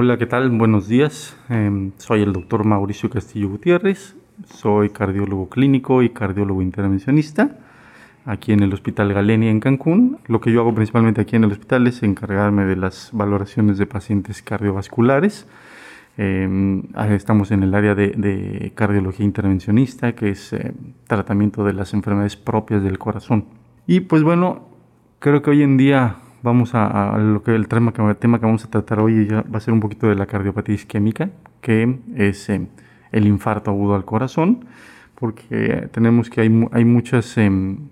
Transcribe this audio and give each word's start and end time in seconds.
Hola, 0.00 0.16
¿qué 0.16 0.26
tal? 0.26 0.48
Buenos 0.50 0.86
días. 0.86 1.36
Em, 1.48 1.90
soy 1.96 2.22
el 2.22 2.32
doctor 2.32 2.64
Mauricio 2.64 3.10
Castillo 3.10 3.48
Gutiérrez. 3.48 4.14
Soy 4.46 4.90
cardiólogo 4.90 5.48
clínico 5.48 6.04
y 6.04 6.10
cardiólogo 6.10 6.62
intervencionista 6.62 7.58
aquí 8.24 8.52
en 8.52 8.62
el 8.62 8.72
Hospital 8.72 9.12
Galenia 9.12 9.50
en 9.50 9.58
Cancún. 9.58 10.18
Lo 10.28 10.40
que 10.40 10.52
yo 10.52 10.60
hago 10.60 10.72
principalmente 10.72 11.20
aquí 11.20 11.34
en 11.34 11.42
el 11.42 11.50
hospital 11.50 11.88
es 11.88 12.04
encargarme 12.04 12.64
de 12.64 12.76
las 12.76 13.10
valoraciones 13.12 13.76
de 13.76 13.86
pacientes 13.86 14.40
cardiovasculares. 14.40 15.48
Em, 16.16 16.84
estamos 17.10 17.50
en 17.50 17.64
el 17.64 17.74
área 17.74 17.96
de, 17.96 18.70
cardiología 18.76 19.26
intervencionista, 19.26 20.14
que 20.14 20.30
es 20.30 20.52
eh, 20.52 20.74
tratamiento 21.08 21.64
de 21.64 21.72
las 21.72 21.92
enfermedades 21.92 22.36
propias 22.36 22.84
del 22.84 23.00
corazón. 23.00 23.46
Y 23.88 23.98
pues 23.98 24.22
bueno, 24.22 24.68
creo 25.18 25.42
que 25.42 25.50
hoy 25.50 25.64
en 25.64 25.76
día 25.76 26.18
vamos 26.42 26.74
a, 26.74 27.16
lo 27.18 27.42
que 27.42 27.54
el 27.54 27.68
tema, 27.68 27.92
que 27.92 28.14
tema 28.14 28.38
que 28.38 28.46
vamos 28.46 28.64
a 28.64 28.70
tratar 28.70 29.00
hoy 29.00 29.26
va 29.26 29.58
a 29.58 29.60
ser 29.60 29.74
un 29.74 29.80
poquito 29.80 30.08
de 30.08 30.14
la 30.14 30.26
cardiopatía 30.26 30.74
isquémica, 30.74 31.30
que 31.60 31.98
es 32.16 32.48
eh, 32.48 32.66
el 33.12 33.26
infarto 33.26 33.70
agudo 33.70 33.94
al 33.94 34.04
corazón, 34.04 34.66
porque 35.14 35.88
tenemos 35.92 36.30
que 36.30 36.42
hay, 36.42 36.66
hay 36.72 36.84
muchas, 36.84 37.36
em, 37.38 37.88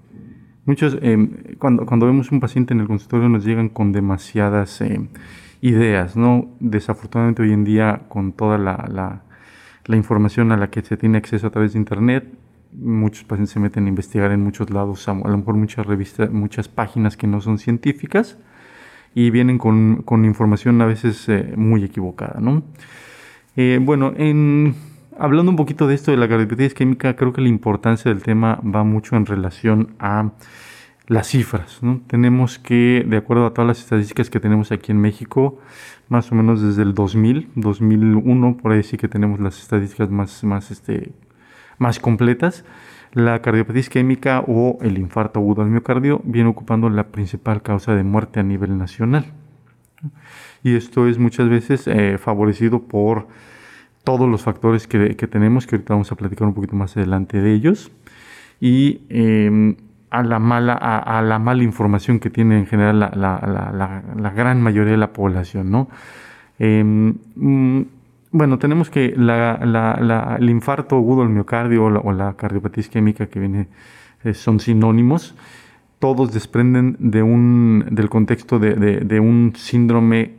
cuando, 1.59 1.87
cuando 1.87 2.07
vemos 2.07 2.31
un 2.31 2.41
paciente 2.41 2.75
en 2.75 2.81
el 2.81 2.87
consultorio 2.87 3.29
nos 3.29 3.45
llegan 3.45 3.69
con 3.69 3.93
demasiadas 3.93 4.81
em, 4.81 5.09
ideas, 5.61 6.17
¿no? 6.17 6.49
Desafortunadamente 6.61 7.43
hoy 7.43 7.53
en 7.53 7.65
día 7.65 8.03
con 8.09 8.33
toda 8.33 8.59
la, 8.59 9.23
la 9.87 9.97
información 9.97 10.53
a 10.53 10.57
la 10.57 10.71
que 10.71 10.83
se 10.83 10.97
tiene 10.97 11.19
acceso 11.19 11.47
a 11.47 11.51
través 11.51 11.73
de 11.73 11.79
internet, 11.79 12.27
muchos 12.73 13.25
pacientes 13.25 13.53
se 13.53 13.61
meten 13.61 13.87
a 13.87 13.89
investigar 13.89 14.31
en 14.33 14.43
muchos 14.43 14.71
lados, 14.71 15.09
a 15.09 15.15
lo 15.15 15.37
mejor 15.37 15.55
muchas 15.55 15.87
revistas, 15.87 16.31
muchas 16.31 16.69
páginas 16.69 17.17
que 17.17 17.27
no 17.27 17.41
son 17.41 17.59
científicas 17.59 18.39
y 19.15 19.31
vienen 19.31 19.59
con, 19.59 20.03
con 20.03 20.25
información 20.25 20.81
a 20.83 20.87
veces 20.87 21.29
eh, 21.29 21.55
muy 21.57 21.85
equivocada, 21.85 22.39
¿no? 22.41 22.63
Eh, 23.57 23.79
bueno, 23.81 24.13
en, 24.17 24.75
hablando 25.19 25.51
un 25.51 25.57
poquito 25.57 25.87
de 25.87 25.95
esto 25.95 26.11
de 26.11 26.19
la 26.19 26.29
cardiopatía 26.29 26.67
isquémica, 26.67 27.17
creo 27.17 27.33
que 27.33 27.41
la 27.41 27.49
importancia 27.49 28.11
del 28.11 28.23
tema 28.23 28.61
va 28.63 28.85
mucho 28.85 29.17
en 29.17 29.25
relación 29.25 29.95
a 29.99 30.33
las 31.07 31.29
cifras, 31.29 31.83
¿no? 31.83 32.03
Tenemos 32.07 32.59
que, 32.59 33.05
de 33.09 33.17
acuerdo 33.17 33.47
a 33.47 33.55
todas 33.55 33.69
las 33.69 33.79
estadísticas 33.79 34.29
que 34.29 34.41
tenemos 34.41 34.73
aquí 34.73 34.93
en 34.93 35.01
México, 35.01 35.61
más 36.09 36.31
o 36.33 36.35
menos 36.35 36.61
desde 36.61 36.83
el 36.83 36.95
2000, 36.95 37.53
2001, 37.55 38.57
por 38.57 38.73
ahí 38.73 38.83
sí 38.83 38.97
que 38.97 39.09
tenemos 39.09 39.41
las 39.41 39.59
estadísticas 39.61 40.11
más, 40.11 40.45
más 40.45 40.71
este, 40.71 41.13
más 41.79 42.01
completas, 42.01 42.65
la 43.13 43.41
cardiopatía 43.41 43.81
isquémica 43.81 44.45
o 44.47 44.79
el 44.83 44.99
infarto 44.99 45.41
agudo 45.41 45.63
al 45.63 45.71
miocardio 45.71 46.21
viene 46.25 46.51
ocupando 46.51 46.91
la 46.91 47.09
principal 47.09 47.63
causa 47.63 47.95
de 47.95 48.03
muerte 48.03 48.41
a 48.41 48.43
nivel 48.43 48.77
nacional. 48.77 49.33
Y 50.63 50.77
esto 50.77 51.07
es 51.07 51.19
muchas 51.19 51.49
veces 51.49 51.87
eh, 51.87 52.19
favorecido 52.19 52.83
por 52.83 53.29
todos 54.05 54.29
los 54.29 54.43
factores 54.43 54.87
que, 54.87 55.15
tenemos, 55.27 55.67
que 55.67 55.77
ahorita 55.77 55.95
vamos 55.95 56.13
a 56.13 56.15
platicar 56.15 56.47
un 56.47 56.55
poquito 56.55 56.77
más 56.77 56.97
adelante 56.97 57.41
de 57.41 57.53
ellos, 57.55 57.91
y 58.61 59.01
em, 59.09 59.77
a, 60.11 60.23
la 60.23 60.39
mala, 60.39 60.75
a, 60.75 61.23
la 61.23 61.39
mala 61.39 61.63
información 61.65 62.21
que 62.21 62.31
tiene 62.31 62.59
en 62.59 62.67
general 62.67 63.01
la, 63.01 64.33
gran 64.35 64.63
mayoría 64.63 64.93
de 64.93 64.99
la 64.99 65.13
población. 65.13 65.71
¿no? 65.71 65.89
Em, 66.59 67.15
mm, 67.35 67.83
bueno, 68.37 68.59
tenemos 68.59 68.91
que 68.91 69.15
el 69.17 70.51
infarto 70.51 70.97
agudo 70.97 71.23
al 71.23 71.31
miocardio 71.31 71.85
o 71.87 72.13
la, 72.13 72.35
cardiopatía 72.35 72.83
isquémica 72.83 73.29
que 73.29 73.41
viene 73.41 73.69
eh, 74.25 74.35
son 74.35 74.61
sinónimos. 74.61 75.35
Todos 75.99 76.35
desprenden 76.35 76.97
de 76.99 77.23
un, 77.23 77.87
del 77.91 78.11
contexto 78.11 78.59
de, 78.59 79.21
un 79.21 79.55
síndrome 79.57 80.35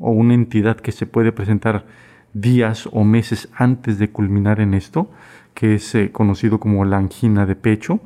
o 0.00 0.10
una 0.10 0.34
entidad 0.34 0.78
que 0.78 0.90
se 0.90 1.06
puede 1.06 1.30
presentar 1.30 1.86
días 2.34 2.88
o 2.90 3.04
meses 3.04 3.48
antes 3.54 4.00
de 4.00 4.10
culminar 4.10 4.58
en 4.60 4.74
esto, 4.74 5.10
que 5.54 5.76
es 5.76 5.94
eh, 5.94 6.10
conocido 6.10 6.58
como 6.58 6.84
la 6.84 6.96
angina 6.96 7.46
de 7.46 7.54
pecho. 7.54 8.00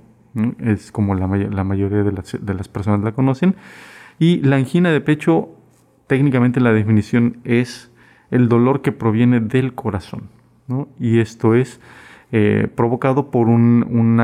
Es 0.58 0.92
como 0.92 1.14
la, 1.14 1.26
la 1.26 1.64
mayoría 1.64 2.02
de 2.02 2.12
las, 2.12 2.36
de 2.38 2.54
las 2.54 2.68
personas 2.68 3.00
la 3.00 3.12
conocen. 3.12 3.56
Y 4.18 4.40
la 4.42 4.56
angina 4.56 4.90
de 4.90 5.00
pecho, 5.00 5.56
técnicamente 6.06 6.60
la 6.60 6.74
definición 6.74 7.38
es 7.44 7.91
el 8.32 8.48
dolor 8.48 8.82
que 8.82 8.90
proviene 8.90 9.38
del 9.38 9.74
corazón. 9.74 10.28
Y 10.98 11.20
esto 11.20 11.54
es 11.54 11.80
eh, 12.32 12.66
provocado 12.74 13.30
por 13.30 13.48
un 13.48 14.16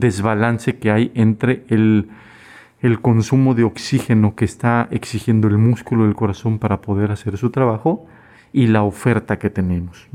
desbalance 0.00 0.78
que 0.78 0.90
hay 0.90 1.12
entre 1.14 1.64
el, 1.68 2.08
consumo 3.02 3.54
de 3.54 3.64
oxígeno 3.64 4.34
que 4.34 4.46
está 4.46 4.88
exigiendo 4.90 5.46
el 5.46 5.58
músculo 5.58 6.04
del 6.04 6.14
corazón 6.14 6.58
para 6.58 6.80
poder 6.80 7.12
hacer 7.12 7.36
su 7.36 7.50
trabajo 7.50 8.06
y 8.52 8.66
la 8.66 8.82
oferta 8.82 9.38
que 9.38 9.50
tenemos. 9.50 10.08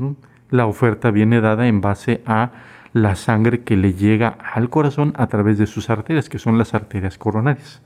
La 0.50 0.66
oferta 0.66 1.12
viene 1.12 1.40
dada 1.40 1.68
en 1.68 1.80
base 1.80 2.20
a 2.26 2.50
la 2.92 3.14
sangre 3.14 3.62
que 3.62 3.76
le 3.76 3.94
llega 3.94 4.28
al 4.28 4.70
corazón 4.70 5.12
a 5.16 5.28
través 5.28 5.56
de 5.58 5.66
sus 5.66 5.88
arterias, 5.88 6.28
que 6.28 6.40
son 6.40 6.58
las 6.58 6.74
arterias 6.74 7.16
coronarias. 7.16 7.80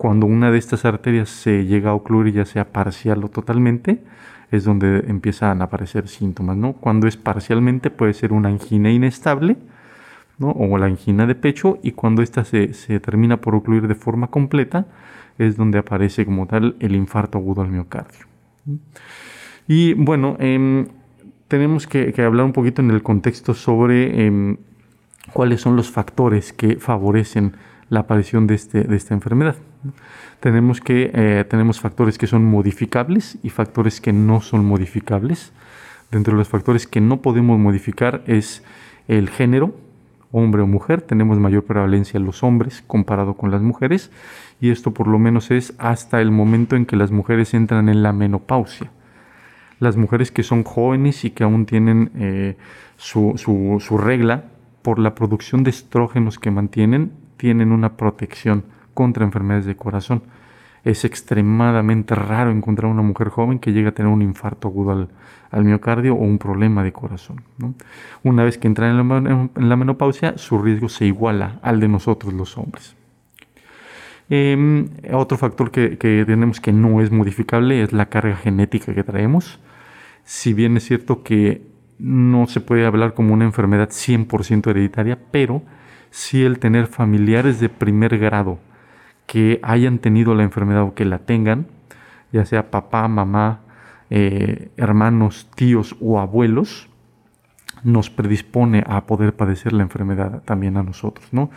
Cuando 0.00 0.24
una 0.24 0.50
de 0.50 0.56
estas 0.56 0.86
arterias 0.86 1.28
se 1.28 1.66
llega 1.66 1.90
a 1.90 1.94
ocluir, 1.94 2.32
ya 2.32 2.46
sea 2.46 2.72
parcial 2.72 3.22
o 3.22 3.28
totalmente, 3.28 4.02
es 4.50 4.64
donde 4.64 5.04
empiezan 5.08 5.60
a 5.60 5.64
aparecer 5.64 6.08
síntomas, 6.08 6.56
¿no? 6.56 6.72
Cuando 6.72 7.06
es 7.06 7.18
parcialmente 7.18 7.90
puede 7.90 8.14
ser 8.14 8.32
una 8.32 8.48
angina 8.48 8.90
inestable, 8.90 9.58
¿no? 10.38 10.52
O 10.52 10.78
la 10.78 10.86
angina 10.86 11.26
de 11.26 11.34
pecho, 11.34 11.78
y 11.82 11.92
cuando 11.92 12.22
esta 12.22 12.46
se, 12.46 12.68
termina 13.00 13.42
por 13.42 13.54
ocluir 13.54 13.88
de 13.88 13.94
forma 13.94 14.28
completa, 14.28 14.86
es 15.36 15.58
donde 15.58 15.78
aparece 15.78 16.24
como 16.24 16.46
tal 16.46 16.76
el 16.80 16.96
infarto 16.96 17.36
agudo 17.36 17.60
al 17.60 17.68
miocardio. 17.68 18.24
Y 19.68 19.92
bueno, 19.92 20.38
em, 20.38 20.86
tenemos 21.46 21.86
que, 21.86 22.14
hablar 22.22 22.46
un 22.46 22.54
poquito 22.54 22.80
en 22.80 22.90
el 22.90 23.02
contexto 23.02 23.52
sobre 23.52 24.24
em, 24.24 24.56
cuáles 25.34 25.60
son 25.60 25.76
los 25.76 25.90
factores 25.90 26.54
que 26.54 26.76
favorecen 26.76 27.52
la 27.90 28.00
aparición 28.00 28.46
de, 28.46 28.54
este, 28.54 28.84
de 28.84 28.96
esta 28.96 29.12
enfermedad. 29.12 29.56
Tenemos, 30.38 30.80
que, 30.80 31.10
eh, 31.12 31.44
tenemos 31.48 31.80
factores 31.80 32.16
que 32.16 32.26
son 32.26 32.44
modificables 32.44 33.36
y 33.42 33.50
factores 33.50 34.00
que 34.00 34.12
no 34.12 34.40
son 34.40 34.64
modificables. 34.64 35.52
Dentro 36.10 36.32
de 36.32 36.38
los 36.38 36.48
factores 36.48 36.86
que 36.86 37.00
no 37.00 37.20
podemos 37.20 37.58
modificar 37.58 38.22
es 38.26 38.62
el 39.08 39.28
género, 39.28 39.74
hombre 40.30 40.62
o 40.62 40.66
mujer. 40.66 41.02
Tenemos 41.02 41.38
mayor 41.38 41.64
prevalencia 41.64 42.16
en 42.16 42.24
los 42.24 42.42
hombres 42.44 42.82
comparado 42.86 43.34
con 43.34 43.50
las 43.50 43.60
mujeres 43.60 44.10
y 44.60 44.70
esto 44.70 44.92
por 44.92 45.08
lo 45.08 45.18
menos 45.18 45.50
es 45.50 45.74
hasta 45.78 46.20
el 46.20 46.30
momento 46.30 46.76
en 46.76 46.86
que 46.86 46.96
las 46.96 47.10
mujeres 47.10 47.54
entran 47.54 47.88
en 47.88 48.02
la 48.04 48.12
menopausia. 48.12 48.90
Las 49.80 49.96
mujeres 49.96 50.30
que 50.30 50.44
son 50.44 50.62
jóvenes 50.62 51.24
y 51.24 51.30
que 51.30 51.42
aún 51.42 51.66
tienen 51.66 52.12
eh, 52.14 52.56
su, 52.96 53.34
su 53.36 53.98
regla 53.98 54.44
por 54.82 54.98
la 54.98 55.14
producción 55.14 55.64
de 55.64 55.70
estrógenos 55.70 56.38
que 56.38 56.50
mantienen, 56.50 57.12
tienen 57.40 57.72
una 57.72 57.96
protección 57.96 58.64
contra 58.92 59.24
enfermedades 59.24 59.64
de 59.64 59.74
corazón. 59.74 60.24
Es 60.84 61.06
extremadamente 61.06 62.14
raro 62.14 62.50
encontrar 62.50 62.90
una 62.90 63.00
mujer 63.00 63.30
joven 63.30 63.58
que 63.58 63.72
llegue 63.72 63.88
a 63.88 63.94
tener 63.94 64.12
un 64.12 64.20
infarto 64.20 64.68
agudo 64.68 65.08
al, 65.50 65.64
miocardio 65.64 66.14
o 66.14 66.18
un 66.18 66.38
problema 66.38 66.84
de 66.84 66.92
corazón. 66.92 67.42
Una 68.22 68.44
vez 68.44 68.58
que 68.58 68.68
entra 68.68 68.90
en 68.90 68.98
la, 69.68 69.76
menopausia, 69.76 70.36
su 70.36 70.58
riesgo 70.60 70.90
se 70.90 71.06
iguala 71.06 71.58
al 71.62 71.80
de 71.80 71.88
nosotros 71.88 72.34
los 72.34 72.58
hombres. 72.58 72.94
Em, 74.28 74.90
otro 75.10 75.38
factor 75.38 75.70
que, 75.70 75.96
que, 75.96 76.24
tenemos 76.26 76.60
que 76.60 76.72
no 76.72 77.00
es 77.00 77.10
modificable 77.10 77.82
es 77.82 77.94
la 77.94 78.10
carga 78.10 78.36
genética 78.36 78.94
que 78.94 79.02
traemos. 79.02 79.60
Si 80.24 80.52
bien 80.52 80.76
es 80.76 80.84
cierto 80.84 81.22
que 81.22 81.62
no 81.98 82.46
se 82.46 82.60
puede 82.60 82.84
hablar 82.84 83.14
como 83.14 83.32
una 83.32 83.46
enfermedad 83.46 83.88
100% 83.88 84.68
hereditaria, 84.68 85.18
pero 85.30 85.62
sí 86.10 86.44
el 86.44 86.58
tener 86.58 86.86
familiares 86.86 87.60
de 87.60 87.68
primer 87.68 88.18
grado 88.18 88.58
que 89.26 89.60
hayan 89.62 89.98
tenido 89.98 90.34
la 90.34 90.42
enfermedad 90.42 90.82
o 90.82 90.94
que 90.94 91.04
la 91.04 91.18
tengan, 91.18 91.68
ya 92.32 92.44
sea 92.44 92.70
papá, 92.70 93.06
mamá, 93.08 93.60
eh, 94.10 94.70
hermanos, 94.76 95.48
tíos 95.54 95.96
o 96.00 96.18
abuelos, 96.18 96.88
nos 97.84 98.10
predispone 98.10 98.82
a 98.86 99.06
poder 99.06 99.34
padecer 99.34 99.72
la 99.72 99.82
enfermedad 99.82 100.42
también 100.44 100.76
a 100.76 100.82
nosotros, 100.82 101.28
¿no? 101.32 101.50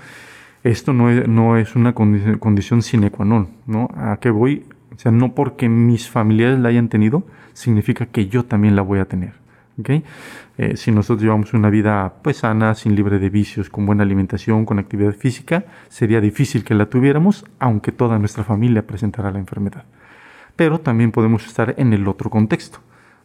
Esto 0.63 0.93
no 0.93 1.57
es, 1.57 1.75
una 1.75 1.93
condición, 1.93 2.81
sine 2.81 3.11
qua 3.11 3.25
non, 3.25 3.49
¿no? 3.65 3.89
¿A 3.97 4.17
qué 4.21 4.29
voy? 4.29 4.65
O 4.95 4.99
sea, 4.99 5.11
no 5.11 5.35
porque 5.35 5.67
mis 5.67 6.09
familiares 6.09 6.59
la 6.59 6.69
hayan 6.69 6.87
tenido, 6.87 7.23
significa 7.51 8.05
que 8.05 8.27
yo 8.27 8.45
también 8.45 8.75
la 8.75 8.81
voy 8.81 8.99
a 8.99 9.05
tener. 9.05 9.33
¿Okay? 9.79 10.03
Eh, 10.57 10.77
si 10.77 10.91
nosotros 10.91 11.23
llevamos 11.23 11.53
una 11.53 11.69
vida 11.69 12.13
pues 12.21 12.37
sana, 12.37 12.75
sin 12.75 12.95
libre 12.95 13.19
de 13.19 13.29
vicios, 13.29 13.69
con 13.69 13.85
buena 13.85 14.03
alimentación, 14.03 14.65
con 14.65 14.79
actividad 14.79 15.13
física, 15.13 15.65
sería 15.89 16.21
difícil 16.21 16.63
que 16.63 16.75
la 16.75 16.85
tuviéramos, 16.87 17.45
aunque 17.59 17.91
toda 17.91 18.19
nuestra 18.19 18.43
familia 18.43 18.85
presentara 18.85 19.31
la 19.31 19.39
enfermedad. 19.39 19.85
Pero 20.55 20.79
también 20.79 21.11
podemos 21.11 21.45
estar 21.47 21.73
en 21.77 21.93
el 21.93 22.07
otro 22.07 22.29
contexto. 22.29 22.79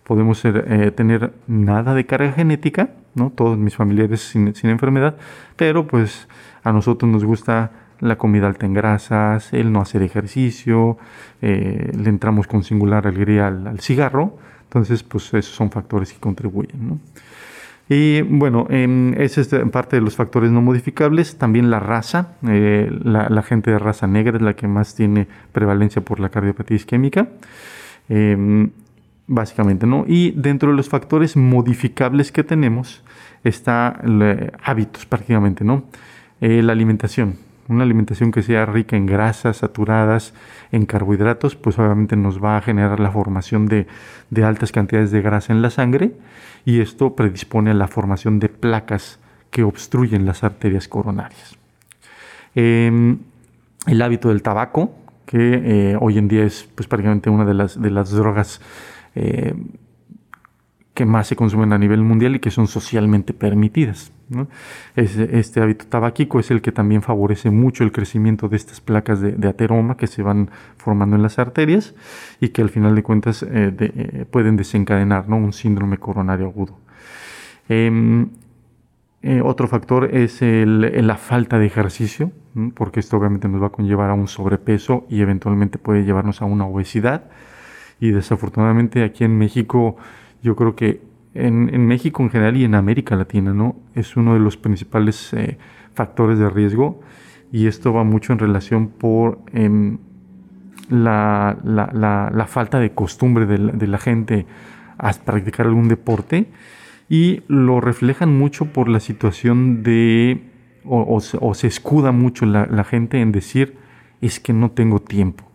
Podemos 0.05 0.43
eh, 0.45 0.91
tener 0.97 1.35
nada 1.47 1.93
de 1.93 2.07
carga 2.07 2.33
genética, 2.33 2.91
¿no? 3.15 3.31
Todos 3.31 3.59
mis 3.59 3.77
familiares 3.77 4.23
sin, 4.23 4.55
enfermedad, 4.63 5.17
pero 5.57 5.87
pues 5.87 6.29
a 6.65 6.73
nosotros 6.73 7.11
nos 7.11 7.25
gusta 7.25 7.73
la 8.01 8.17
comida 8.17 8.47
alta 8.47 8.65
en 8.65 8.73
grasas, 8.73 9.53
el 9.53 9.71
no 9.71 9.83
hacer 9.83 10.03
ejercicio, 10.03 10.97
eh, 11.43 11.93
le 11.95 12.09
entramos 12.09 12.47
con 12.47 12.63
singular 12.63 13.07
alegría 13.07 13.49
al 13.49 13.81
cigarro, 13.81 14.39
entonces, 14.69 15.03
pues 15.03 15.33
esos 15.33 15.55
son 15.55 15.71
factores 15.71 16.13
que 16.13 16.21
contribuyen. 16.21 16.89
¿no? 16.89 16.99
Y 17.89 18.21
bueno, 18.21 18.67
eh, 18.69 19.15
esa 19.17 19.41
es 19.41 19.49
parte 19.73 19.97
de 19.97 20.03
los 20.03 20.15
factores 20.15 20.51
no 20.51 20.61
modificables. 20.61 21.39
También 21.39 21.71
la 21.71 21.81
raza. 21.81 22.35
Eh, 22.47 22.91
la, 23.03 23.43
gente 23.43 23.71
de 23.71 23.79
raza 23.79 24.07
negra 24.07 24.37
es 24.37 24.43
la 24.43 24.55
que 24.55 24.69
más 24.69 24.95
tiene 24.95 25.27
prevalencia 25.53 26.03
por 26.03 26.21
la 26.21 26.29
cardiopatía 26.29 26.77
isquémica. 26.77 27.29
Em, 28.11 28.71
básicamente, 29.27 29.87
¿no? 29.87 30.05
Y 30.07 30.33
dentro 30.33 30.71
de 30.71 30.77
los 30.77 30.91
factores 30.91 31.35
modificables 31.35 32.31
que 32.31 32.45
tenemos 32.45 33.03
está 33.43 34.01
hábitos 34.63 35.07
prácticamente, 35.07 35.65
¿no? 35.65 35.85
Eh, 36.43 36.63
la 36.63 36.73
alimentación 36.73 37.48
una 37.69 37.85
alimentación 37.85 38.33
que 38.33 38.43
sea 38.43 38.67
rica 38.67 38.97
en 38.97 39.07
grasas 39.07 39.59
saturadas, 39.59 40.35
en 40.73 40.87
carbohidratos, 40.87 41.55
pues 41.55 41.79
obviamente 41.79 42.17
nos 42.17 42.43
va 42.43 42.57
a 42.57 42.63
generar 42.63 42.99
la 42.99 43.11
formación 43.11 43.67
de, 43.67 43.87
altas 44.43 44.73
cantidades 44.73 45.11
de 45.11 45.23
grasa 45.23 45.53
en 45.53 45.63
la 45.63 45.71
sangre 45.71 46.13
y 46.65 46.81
esto 46.81 47.15
predispone 47.15 47.71
a 47.71 47.75
la 47.75 47.89
formación 47.89 48.39
de 48.39 48.49
placas 48.49 49.21
que 49.51 49.63
obstruyen 49.63 50.27
las 50.27 50.45
arterias 50.45 50.89
coronarias. 50.89 51.57
Em, 52.55 53.19
el 53.87 54.03
hábito 54.03 54.29
del 54.31 54.43
tabaco, 54.43 54.95
que 55.27 55.93
eh, 55.93 55.97
hoy 56.01 56.19
en 56.19 56.29
día 56.29 56.45
es 56.45 56.69
pues, 56.75 56.89
prácticamente 56.89 57.29
una 57.31 57.45
de 57.45 57.55
las, 57.55 57.81
de 57.81 57.91
las 57.91 58.11
drogas 58.11 58.61
eh, 59.15 59.55
que 60.99 61.07
más 61.07 61.29
se 61.29 61.37
consumen 61.37 61.73
a 61.73 61.79
nivel 61.79 62.03
mundial 62.03 62.35
y 62.35 62.41
que 62.41 62.51
son 62.51 62.67
socialmente 62.67 63.33
permitidas. 63.33 64.13
Este, 64.97 65.61
hábito 65.61 65.87
tabáquico 65.87 66.41
es 66.41 66.51
el 66.51 66.61
que 66.61 66.73
también 66.73 67.03
favorece 67.03 67.51
mucho 67.53 67.85
el 67.85 67.93
crecimiento 67.93 68.49
de 68.49 68.57
estas 68.57 68.81
placas 68.81 69.21
de, 69.21 69.49
ateroma 69.49 69.97
que 69.97 70.09
se 70.09 70.25
van 70.25 70.51
formando 70.77 71.15
en 71.15 71.23
las 71.23 71.39
arterias 71.39 71.95
y 72.41 72.49
que 72.49 72.63
al 72.63 72.69
final 72.69 72.97
de 72.97 73.05
cuentas 73.05 73.45
eh, 73.45 73.73
eh, 73.79 74.25
pueden 74.29 74.57
desencadenar 74.57 75.31
un 75.31 75.53
síndrome 75.53 75.99
coronario 75.99 76.47
agudo. 76.47 76.77
Em, 77.69 78.31
eh, 79.23 79.41
otro 79.41 79.69
factor 79.69 80.13
es 80.13 80.43
la 80.43 81.17
falta 81.17 81.61
de 81.61 81.67
ejercicio, 81.67 82.33
porque 82.75 82.99
esto 82.99 83.19
obviamente 83.19 83.47
nos 83.47 83.63
va 83.63 83.69
a 83.69 83.71
conllevar 83.71 84.11
a 84.11 84.15
un 84.15 84.27
sobrepeso 84.27 85.07
y 85.09 85.21
eventualmente 85.21 85.79
puede 85.79 86.03
llevarnos 86.03 86.43
a 86.43 86.45
una 86.45 86.67
obesidad. 86.67 87.31
Y 88.01 88.11
desafortunadamente 88.11 89.05
aquí 89.05 89.23
en 89.23 89.39
México 89.39 89.97
yo 90.43 90.57
creo 90.57 90.75
que 90.77 91.01
en, 91.35 91.87
México 91.87 92.23
en 92.23 92.31
general 92.31 92.57
y 92.57 92.65
en 92.65 92.75
América 92.75 93.17
Latina, 93.17 93.53
¿no? 93.53 93.77
Es 93.95 94.17
uno 94.17 94.35
de 94.35 94.41
los 94.41 94.57
principales 94.57 95.33
eh, 95.35 95.59
factores 95.95 96.39
de 96.39 96.51
riesgo 96.51 97.01
y 97.53 97.67
esto 97.67 97.93
va 97.93 98.05
mucho 98.05 98.33
en 98.33 98.39
relación 98.39 98.89
por 98.89 99.41
em, 99.53 99.99
la, 100.91 101.57
falta 102.49 102.79
de 102.81 102.91
costumbre 102.93 103.47
de 103.47 103.87
la, 103.87 103.99
gente 103.99 104.47
a 104.99 105.13
practicar 105.13 105.67
algún 105.67 105.89
deporte 105.89 106.47
y 107.09 107.43
lo 107.49 107.81
reflejan 107.81 108.37
mucho 108.37 108.67
por 108.67 108.89
la 108.89 109.01
situación 109.01 109.83
de, 109.83 110.43
o 110.85 111.21
se 111.55 111.67
escuda 111.67 112.13
mucho 112.13 112.47
la 112.47 112.85
gente 112.85 113.21
en 113.21 113.33
decir, 113.33 113.77
es 114.21 114.41
que 114.41 114.53
no 114.53 114.71
tengo 114.71 115.01
tiempo. 115.01 115.48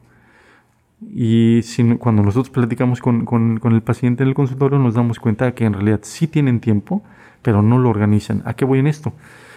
Y 1.09 1.61
cuando 1.97 2.23
nosotros 2.23 2.50
platicamos 2.50 3.00
con, 3.00 3.59
el 3.63 3.81
paciente 3.81 4.23
en 4.23 4.29
el 4.29 4.35
consultorio 4.35 4.79
nos 4.79 4.94
damos 4.94 5.19
cuenta 5.19 5.53
que 5.53 5.65
en 5.65 5.73
realidad 5.73 6.00
sí 6.03 6.27
tienen 6.27 6.59
tiempo, 6.59 7.03
pero 7.41 7.61
no 7.61 7.77
lo 7.77 7.89
organizan. 7.89 8.41
¿A 8.45 8.53
qué 8.53 8.65
voy 8.65 8.79
en 8.79 8.88
esto? 8.88 9.13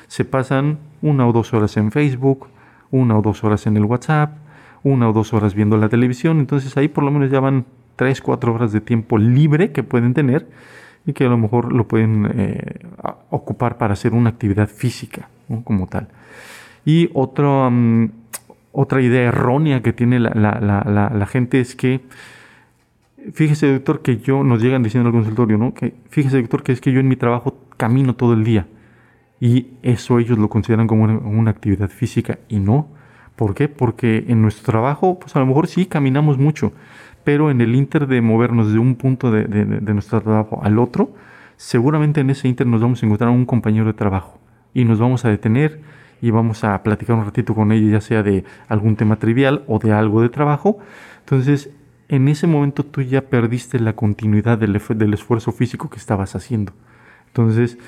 Se 0.06 0.25
pasan 0.25 0.78
una 1.02 1.26
o 1.26 1.32
dos 1.32 1.54
horas 1.54 1.76
en 1.76 1.90
Facebook, 1.90 2.48
una 2.90 3.19
o 3.19 3.22
dos 3.22 3.44
horas 3.44 3.66
en 3.66 3.76
el 3.76 3.84
WhatsApp, 3.84 4.37
una 4.82 5.08
o 5.08 5.12
dos 5.12 5.32
horas 5.32 5.54
viendo 5.54 5.76
la 5.76 5.88
televisión. 5.88 6.38
Entonces 6.38 6.76
ahí 6.76 6.88
por 6.88 7.04
lo 7.04 7.10
menos 7.10 7.31
ya 7.31 7.40
van 7.40 7.66
tres, 7.96 8.20
cuatro 8.20 8.54
horas 8.54 8.72
de 8.72 8.81
tiempo 8.81 9.19
libre 9.19 9.72
que 9.72 9.82
pueden 9.82 10.14
tener 10.14 10.48
y 11.06 11.12
que 11.12 11.25
a 11.25 11.28
lo 11.28 11.38
mejor 11.38 11.72
lo 11.72 11.87
pueden 11.88 12.31
eh, 12.34 12.81
ocupar 13.31 13.78
para 13.78 13.94
hacer 13.94 14.12
una 14.12 14.31
actividad 14.31 14.69
física 14.69 15.28
como 15.64 15.87
tal. 15.87 16.08
Y 16.84 17.10
otro... 17.14 17.70
Mm, 17.70 18.25
otra 18.78 19.00
idea 19.00 19.23
errónea 19.23 19.81
que 19.81 19.94
tiene 19.94 20.20
la, 20.20 21.28
gente 21.31 21.61
es 21.61 21.75
que, 21.75 22.02
fíjese 23.32 23.73
doctor 23.73 24.02
que 24.02 24.19
yo, 24.19 24.44
nos 24.44 24.61
llegan 24.62 24.82
diciendo 24.82 25.08
al 25.08 25.14
consultorio, 25.14 25.56
¿no? 25.56 25.73
Que 25.73 25.94
fíjese 26.11 26.43
doctor 26.43 26.62
que 26.62 26.73
es 26.73 26.82
que 26.82 26.93
yo 26.93 27.00
en 27.00 27.08
mi 27.08 27.17
trabajo 27.17 27.58
camino 27.78 28.14
todo 28.17 28.34
el 28.34 28.44
día. 28.44 28.67
Y 29.40 29.69
eso 29.82 30.19
ellos 30.19 30.37
lo 30.37 30.50
consideran 30.50 30.87
como 30.87 31.05
una, 31.05 31.50
actividad 31.50 31.88
física 31.88 32.38
y 32.49 32.58
no. 32.58 32.88
¿Por 33.34 33.55
qué? 33.55 33.69
Porque 33.69 34.26
en 34.28 34.43
nuestro 34.43 34.70
trabajo, 34.73 35.19
pues 35.19 35.34
a 35.37 35.40
lo 35.40 35.46
mejor 35.46 35.69
sí 35.69 35.87
caminamos 35.87 36.37
mucho, 36.37 36.75
pero 37.25 37.50
en 37.50 37.62
el 37.62 37.75
inter 37.75 38.06
de 38.06 38.20
movernos 38.20 38.75
de 38.75 38.79
un 38.79 38.96
punto 38.96 39.31
de, 39.31 39.44
de 39.46 39.94
nuestro 39.94 40.20
trabajo 40.20 40.61
al 40.62 40.79
otro, 40.79 41.14
seguramente 41.56 42.20
en 42.20 42.29
ese 42.29 42.46
inter 42.46 42.67
nos 42.67 42.82
vamos 42.82 43.02
a 43.02 43.06
encontrar 43.06 43.31
un 43.31 43.46
compañero 43.46 43.87
de 43.87 43.94
trabajo 43.94 44.38
y 44.75 44.84
nos 44.84 44.99
vamos 44.99 45.25
a 45.25 45.31
detener 45.31 45.81
y 46.20 46.30
vamos 46.30 46.64
a 46.64 46.82
platicar 46.82 47.16
un 47.16 47.24
ratito 47.24 47.54
con 47.54 47.72
ella, 47.72 47.92
ya 47.92 48.00
sea 48.00 48.22
de 48.22 48.44
algún 48.68 48.96
tema 48.96 49.16
trivial 49.16 49.64
o 49.66 49.78
de 49.78 49.92
algo 49.92 50.22
de 50.22 50.28
trabajo. 50.28 50.78
Entonces, 51.20 51.70
en 52.08 52.28
ese 52.28 52.46
momento 52.46 52.84
tú 52.84 53.02
ya 53.02 53.22
perdiste 53.22 53.80
la 53.80 53.94
continuidad 53.94 54.58
del, 54.58 55.14
esfuerzo 55.14 55.52
físico 55.52 55.90
que 55.90 55.98
estabas 55.98 56.34
haciendo. 56.34 56.72
Entonces, 57.28 57.78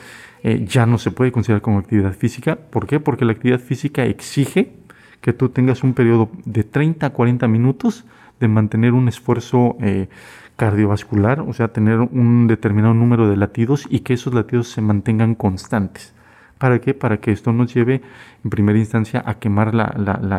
eh, 0.42 0.64
ya 0.68 0.86
no 0.86 0.98
se 0.98 1.10
puede 1.10 1.32
considerar 1.32 1.62
como 1.62 1.78
actividad 1.78 2.12
física. 2.12 2.56
¿Por 2.56 2.86
qué? 2.86 3.00
Porque 3.00 3.24
la 3.24 3.32
actividad 3.32 3.60
física 3.60 4.04
exige 4.04 4.72
que 5.20 5.32
tú 5.32 5.48
tengas 5.48 5.82
un 5.82 5.94
periodo 5.94 6.30
de 6.44 6.64
30 6.64 7.06
a 7.06 7.10
40 7.10 7.48
minutos 7.48 8.04
de 8.40 8.48
mantener 8.48 8.92
un 8.92 9.08
esfuerzo 9.08 9.76
eh, 9.80 10.08
cardiovascular, 10.56 11.40
o 11.40 11.52
sea, 11.52 11.68
tener 11.68 12.00
un 12.00 12.46
determinado 12.46 12.94
número 12.94 13.28
de 13.28 13.36
latidos 13.36 13.86
y 13.90 14.00
que 14.00 14.14
esos 14.14 14.34
latidos 14.34 14.68
se 14.68 14.80
mantengan 14.80 15.34
constantes. 15.34 16.14
¿Para 16.58 16.80
qué? 16.80 16.92
Para 16.92 17.18
que 17.18 17.30
esto 17.30 17.52
nos 17.52 17.72
lleve 17.72 18.02
en 18.44 18.50
primera 18.50 18.78
instancia 18.78 19.22
a 19.24 19.34
quemar 19.34 19.72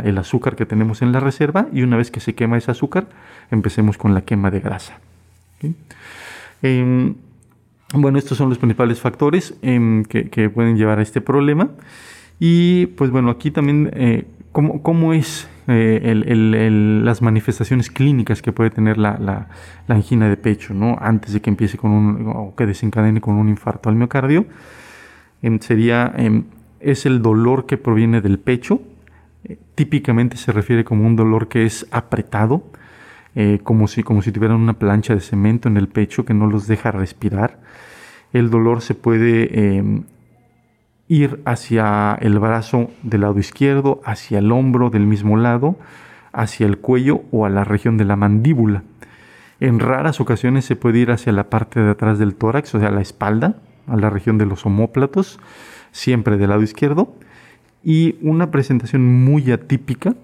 el 0.03 0.17
azúcar 0.17 0.55
que 0.55 0.65
tenemos 0.65 1.01
en 1.01 1.11
la 1.11 1.19
reserva 1.19 1.67
y 1.71 1.81
una 1.81 1.97
vez 1.97 2.11
que 2.11 2.19
se 2.19 2.35
quema 2.35 2.57
ese 2.57 2.71
azúcar, 2.71 3.07
empecemos 3.51 3.97
con 3.97 4.13
la 4.13 4.21
quema 4.21 4.51
de 4.51 4.59
grasa. 4.59 4.99
Em, 6.61 7.15
bueno, 7.93 8.17
estos 8.19 8.37
son 8.37 8.49
los 8.49 8.57
principales 8.57 8.99
factores 8.99 9.55
em, 9.61 10.03
que, 10.03 10.49
pueden 10.49 10.77
llevar 10.77 10.99
a 10.99 11.01
este 11.01 11.21
problema. 11.21 11.69
Y 12.39 12.87
pues 12.87 13.11
bueno, 13.11 13.29
aquí 13.29 13.51
también, 13.51 13.89
eh, 13.93 14.25
¿cómo, 14.51 15.13
es 15.13 15.49
eh, 15.67 17.01
las 17.03 17.21
manifestaciones 17.21 17.89
clínicas 17.89 18.41
que 18.41 18.51
puede 18.51 18.69
tener 18.69 18.97
la, 18.97 19.47
angina 19.87 20.29
de 20.29 20.37
pecho, 20.37 20.73
¿no? 20.73 20.97
Antes 20.99 21.33
de 21.33 21.41
que 21.41 21.49
empiece 21.49 21.77
con 21.77 21.91
un, 21.91 22.27
o 22.27 22.53
que 22.55 22.65
desencadene 22.65 23.21
con 23.21 23.35
un 23.35 23.47
infarto 23.49 23.89
al 23.89 23.95
miocardio? 23.95 24.45
Em, 25.41 25.59
sería, 25.59 26.11
em, 26.17 26.45
es 26.79 27.05
el 27.05 27.21
dolor 27.21 27.65
que 27.65 27.77
proviene 27.77 28.21
del 28.21 28.39
pecho. 28.39 28.81
Eh, 29.43 29.57
típicamente 29.75 30.37
se 30.37 30.51
refiere 30.51 30.83
como 30.83 31.05
un 31.05 31.15
dolor 31.15 31.47
que 31.47 31.65
es 31.65 31.87
apretado, 31.91 32.63
eh, 33.35 33.59
como, 33.63 33.87
si, 33.87 34.03
como 34.03 34.21
si 34.21 34.31
tuvieran 34.31 34.57
una 34.57 34.73
plancha 34.73 35.13
de 35.13 35.21
cemento 35.21 35.67
en 35.67 35.77
el 35.77 35.87
pecho 35.87 36.25
que 36.25 36.33
no 36.33 36.47
los 36.47 36.67
deja 36.67 36.91
respirar. 36.91 37.59
El 38.33 38.49
dolor 38.49 38.81
se 38.81 38.95
puede 38.95 39.77
em, 39.77 40.03
ir 41.07 41.41
hacia 41.45 42.17
el 42.21 42.39
brazo 42.39 42.91
del 43.03 43.21
lado 43.21 43.39
izquierdo, 43.39 44.01
hacia 44.05 44.39
el 44.39 44.51
hombro 44.51 44.89
del 44.89 45.05
mismo 45.07 45.37
lado, 45.37 45.77
hacia 46.31 46.67
el 46.67 46.77
cuello 46.77 47.23
o 47.31 47.45
a 47.45 47.49
la 47.49 47.63
región 47.63 47.97
de 47.97 48.05
la 48.05 48.15
mandíbula. 48.15 48.83
En 49.59 49.79
raras 49.79 50.21
ocasiones 50.21 50.65
se 50.65 50.75
puede 50.75 50.99
ir 50.99 51.11
hacia 51.11 51.33
la 51.33 51.49
parte 51.49 51.79
de 51.81 51.89
atrás 51.91 52.19
del 52.19 52.35
tórax, 52.35 52.75
o 52.75 52.79
sea, 52.79 52.91
la 52.91 53.01
espalda, 53.01 53.55
a 53.89 53.95
la 53.97 54.09
región 54.09 54.37
de 54.37 54.45
los 54.45 54.65
homóplatos, 54.65 55.39
siempre 55.91 56.37
del 56.37 56.49
lado 56.49 56.61
izquierdo. 56.61 57.13
Y 57.83 58.15
una 58.21 58.51
presentación 58.51 59.05
muy 59.23 59.51
atípica 59.51 60.15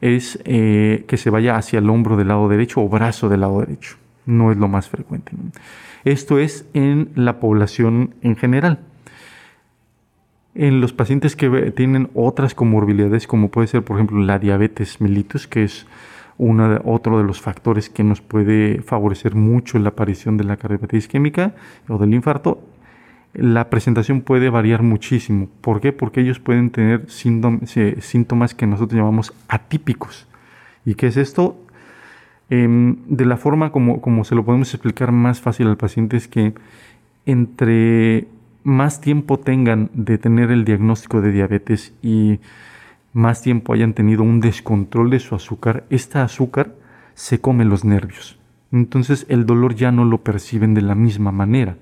es 0.00 0.38
eh, 0.44 1.04
que 1.06 1.16
se 1.16 1.30
vaya 1.30 1.56
hacia 1.56 1.78
el 1.78 1.88
hombro 1.90 2.16
del 2.16 2.28
lado 2.28 2.48
derecho 2.48 2.80
o 2.80 2.88
brazo 2.88 3.28
del 3.28 3.40
lado 3.40 3.60
derecho. 3.60 3.96
No 4.26 4.52
es 4.52 4.58
lo 4.58 4.68
más 4.68 4.88
frecuente. 4.88 5.32
Esto 6.04 6.38
es 6.38 6.66
en 6.74 7.10
la 7.14 7.38
población 7.40 8.14
en 8.22 8.36
general. 8.36 8.80
En 10.54 10.80
los 10.80 10.92
pacientes 10.92 11.34
que 11.34 11.48
tienen 11.70 12.10
otras 12.14 12.54
comorbilidades, 12.54 13.26
como 13.26 13.50
puede 13.50 13.68
ser, 13.68 13.82
por 13.82 13.96
ejemplo, 13.96 14.20
la 14.20 14.38
diabetes 14.38 15.00
mellitus, 15.00 15.46
que 15.46 15.64
es 15.64 15.86
otro 16.84 17.18
de 17.18 17.24
los 17.24 17.40
factores 17.40 17.88
que 17.88 18.02
nos 18.02 18.20
puede 18.20 18.82
favorecer 18.82 19.34
mucho 19.34 19.78
la 19.78 19.90
aparición 19.90 20.36
de 20.36 20.44
la 20.44 20.56
cardiopatía 20.56 20.98
isquémica 20.98 21.54
o 21.88 21.98
del 21.98 22.12
infarto. 22.14 22.60
La 23.34 23.70
presentación 23.70 24.20
puede 24.20 24.50
variar 24.50 24.82
muchísimo. 24.82 25.48
¿Por 25.60 25.80
qué? 25.80 25.92
Porque 25.92 26.20
ellos 26.20 26.38
pueden 26.38 26.70
tener 26.70 27.08
síntomas 27.08 28.54
que 28.54 28.66
nosotros 28.66 28.98
llamamos 28.98 29.32
atípicos. 29.48 30.26
¿Y 30.84 30.94
qué 30.94 31.06
es 31.06 31.16
esto? 31.16 31.56
Em, 32.50 32.96
de 33.06 33.24
la 33.24 33.38
forma 33.38 33.72
como, 33.72 34.02
como 34.02 34.24
se 34.24 34.34
lo 34.34 34.44
podemos 34.44 34.74
explicar 34.74 35.12
más 35.12 35.40
fácil 35.40 35.68
al 35.68 35.78
paciente 35.78 36.18
es 36.18 36.28
que 36.28 36.52
entre 37.24 38.26
más 38.64 39.00
tiempo 39.00 39.38
tengan 39.38 39.90
de 39.94 40.18
tener 40.18 40.50
el 40.50 40.64
diagnóstico 40.64 41.20
de 41.20 41.32
diabetes 41.32 41.94
y 42.02 42.40
más 43.12 43.42
tiempo 43.42 43.72
hayan 43.72 43.94
tenido 43.94 44.22
un 44.22 44.40
descontrol 44.40 45.10
de 45.10 45.20
su 45.20 45.34
azúcar, 45.34 45.84
esta 45.90 46.22
azúcar 46.22 46.74
se 47.14 47.40
come 47.40 47.64
los 47.64 47.84
nervios. 47.84 48.38
Entonces 48.70 49.26
el 49.28 49.46
dolor 49.46 49.74
ya 49.74 49.92
no 49.92 50.04
lo 50.04 50.18
perciben 50.18 50.74
de 50.74 50.82
la 50.82 50.94
misma 50.94 51.32
manera. 51.32 51.76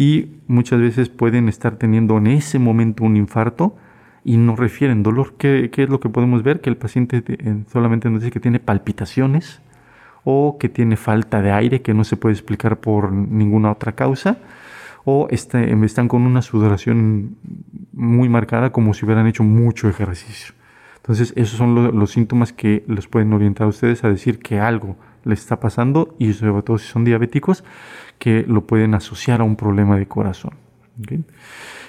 Y 0.00 0.30
muchas 0.46 0.80
veces 0.80 1.10
pueden 1.10 1.48
estar 1.48 1.76
teniendo 1.76 2.16
en 2.16 2.26
ese 2.28 2.58
momento 2.58 3.04
un 3.04 3.18
infarto 3.18 3.76
y 4.24 4.38
no 4.38 4.56
refieren 4.56 5.02
dolor. 5.02 5.34
¿Qué, 5.36 5.68
qué 5.70 5.82
es 5.82 5.90
lo 5.90 6.00
que 6.00 6.08
podemos 6.08 6.42
ver? 6.42 6.62
Que 6.62 6.70
el 6.70 6.78
paciente 6.78 7.22
solamente 7.70 8.08
nos 8.08 8.22
dice 8.22 8.32
que 8.32 8.40
tiene 8.40 8.60
palpitaciones, 8.60 9.60
o 10.24 10.56
que 10.58 10.68
tiene 10.68 10.96
falta 10.96 11.42
de 11.42 11.52
aire 11.52 11.82
que 11.82 11.94
no 11.94 12.04
se 12.04 12.16
puede 12.16 12.34
explicar 12.34 12.78
por 12.78 13.12
ninguna 13.12 13.72
otra 13.72 13.92
causa 13.92 14.38
o 15.04 15.28
este, 15.30 15.72
están 15.84 16.08
con 16.08 16.22
una 16.22 16.42
sudoración 16.42 17.36
muy 17.92 18.28
marcada 18.28 18.70
como 18.70 18.92
si 18.92 19.04
hubieran 19.04 19.26
hecho 19.26 19.42
mucho 19.42 19.88
ejercicio. 19.88 20.54
Entonces 21.10 21.32
esos 21.36 21.58
son 21.58 21.98
los 21.98 22.12
síntomas 22.12 22.52
que 22.52 22.84
les 22.86 23.08
pueden 23.08 23.32
orientar 23.32 23.64
a 23.64 23.70
ustedes 23.70 24.04
a 24.04 24.08
decir 24.08 24.38
que 24.38 24.60
algo 24.60 24.94
les 25.24 25.40
está 25.40 25.58
pasando 25.58 26.14
y 26.20 26.32
sobre 26.34 26.62
todo 26.62 26.78
si 26.78 26.86
son 26.86 27.04
diabéticos 27.04 27.64
que 28.20 28.44
lo 28.46 28.64
pueden 28.64 28.94
asociar 28.94 29.40
a 29.40 29.44
un 29.44 29.56
problema 29.56 29.96
de 29.96 30.06
corazón. 30.06 30.52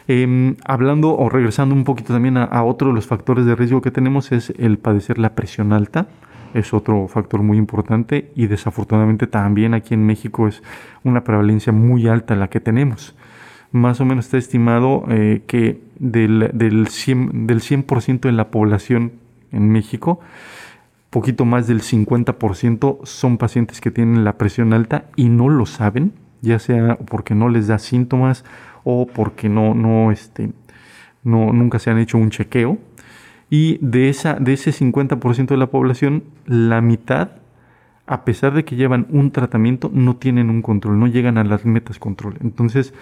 Em, 0.08 0.56
hablando 0.66 1.16
o 1.16 1.30
regresando 1.30 1.76
un 1.76 1.84
poquito 1.84 2.14
también 2.14 2.36
a, 2.36 2.46
a 2.46 2.64
otro 2.64 2.88
de 2.88 2.96
los 2.96 3.06
factores 3.06 3.46
de 3.46 3.56
riesgo 3.56 3.80
que 3.80 3.92
tenemos 3.92 4.32
es 4.32 4.56
el 4.58 4.80
padecer 4.80 5.20
la 5.20 5.36
presión 5.36 5.72
alta 5.72 6.08
es 6.56 6.74
otro 6.74 7.08
factor 7.08 7.44
muy 7.44 7.60
importante 7.60 8.32
y 8.36 8.48
desafortunadamente 8.48 9.28
también 9.28 9.76
aquí 9.76 9.94
en 9.94 10.04
México 10.04 10.48
es 10.48 10.64
una 11.04 11.24
prevalencia 11.24 11.72
muy 11.72 12.08
alta 12.08 12.36
la 12.36 12.50
que 12.50 12.60
tenemos. 12.60 13.16
Más 13.72 14.02
o 14.02 14.06
menos 14.06 14.26
está 14.26 14.40
estimado 14.40 15.04
eh, 15.10 15.44
que 15.46 15.91
del, 16.02 16.50
del 16.54 16.88
100%, 16.88 17.46
del 17.46 17.62
100 17.62 18.22
de 18.22 18.32
la 18.32 18.50
población 18.50 19.14
en 19.52 19.70
México, 19.70 20.20
poquito 21.12 21.46
más 21.46 21.68
del 21.68 21.82
50% 21.82 23.00
son 23.04 23.38
pacientes 23.38 23.82
que 23.82 23.92
tienen 23.92 24.24
la 24.24 24.38
presión 24.38 24.74
alta 24.74 25.06
y 25.16 25.30
no 25.30 25.48
lo 25.50 25.66
saben, 25.66 26.14
ya 26.42 26.58
sea 26.58 26.98
porque 26.98 27.36
no 27.36 27.50
les 27.50 27.68
da 27.68 27.78
síntomas 27.78 28.44
o 28.84 29.06
porque 29.06 29.48
no, 29.48 29.76
no, 29.76 30.12
este, 30.12 30.52
no, 31.24 31.54
nunca 31.54 31.78
se 31.80 31.92
han 31.92 32.00
hecho 32.00 32.18
un 32.18 32.32
chequeo 32.32 32.80
y 33.50 33.78
de, 33.82 34.10
esa, 34.10 34.36
de 34.36 34.54
ese 34.54 34.72
50% 34.72 35.48
de 35.48 35.58
la 35.58 35.68
población, 35.68 36.24
la 36.46 36.82
mitad, 36.82 37.32
a 38.08 38.24
pesar 38.24 38.54
de 38.54 38.64
que 38.64 38.78
llevan 38.78 39.06
un 39.10 39.32
tratamiento, 39.32 39.92
no 39.94 40.16
tienen 40.16 40.50
un 40.50 40.62
control, 40.62 40.98
no 40.98 41.08
llegan 41.08 41.38
a 41.38 41.44
las 41.44 41.66
metas 41.66 42.00
control. 42.00 42.38
Entonces, 42.42 42.94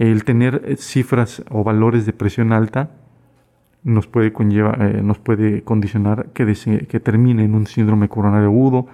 el 0.00 0.24
tener 0.24 0.62
eh, 0.64 0.76
cifras 0.76 1.44
o 1.50 1.62
valores 1.62 2.06
de 2.06 2.14
presión 2.14 2.54
alta 2.54 2.90
nos 3.84 4.06
puede, 4.06 4.28
eh, 4.28 5.00
nos 5.02 5.18
puede 5.18 5.62
condicionar 5.62 6.30
que, 6.32 6.46
termine 7.00 7.44
en 7.44 7.54
un 7.54 7.66
síndrome 7.66 8.08
coronario 8.08 8.48
agudo, 8.48 8.86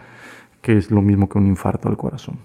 que 0.61 0.77
es 0.77 0.91
lo 0.91 1.03
mismo 1.03 1.29
que 1.29 1.39
un 1.39 1.47
infarto 1.47 1.89
al 1.89 1.97
corazón. 1.97 2.39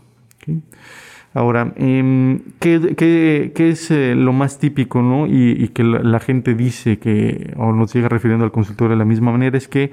Ahora, 1.34 1.74
em, 1.76 2.40
¿qué, 2.60 3.52
es 3.56 3.90
eh, 3.90 4.14
lo 4.16 4.32
más 4.32 4.60
típico 4.60 5.02
¿no? 5.02 5.26
y, 5.28 5.70
que 5.70 5.84
la, 5.84 6.20
gente 6.20 6.54
dice 6.54 7.00
que, 7.00 7.54
o 7.58 7.72
nos 7.72 7.90
sigue 7.90 8.10
refiriendo 8.10 8.46
al 8.46 8.52
consultorio 8.52 8.92
de 8.92 9.00
la 9.00 9.06
misma 9.06 9.32
manera, 9.32 9.58
es 9.58 9.68
que, 9.68 9.92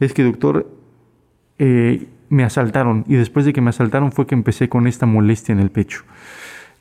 es 0.00 0.14
que 0.14 0.22
doctor, 0.22 0.66
me 1.58 2.44
asaltaron 2.44 3.04
y 3.08 3.14
después 3.14 3.44
de 3.44 3.52
que 3.52 3.60
me 3.60 3.70
asaltaron 3.70 4.10
fue 4.10 4.26
que 4.26 4.34
empecé 4.34 4.70
con 4.70 4.86
esta 4.86 5.04
molestia 5.04 5.52
en 5.52 5.60
el 5.60 5.70
pecho. 5.70 6.04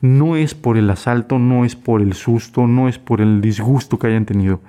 No 0.05 0.35
es 0.35 0.53
por 0.53 0.77
el 0.77 0.89
asalto, 0.91 1.39
no 1.39 1.65
es 1.65 1.75
por 1.75 2.01
el 2.01 2.13
susto, 2.13 2.67
no 2.67 2.87
es 2.87 2.99
por 2.99 3.21
el 3.21 3.41
disgusto 3.41 3.97
que 3.97 4.07
hayan 4.07 4.25
tenido. 4.25 4.59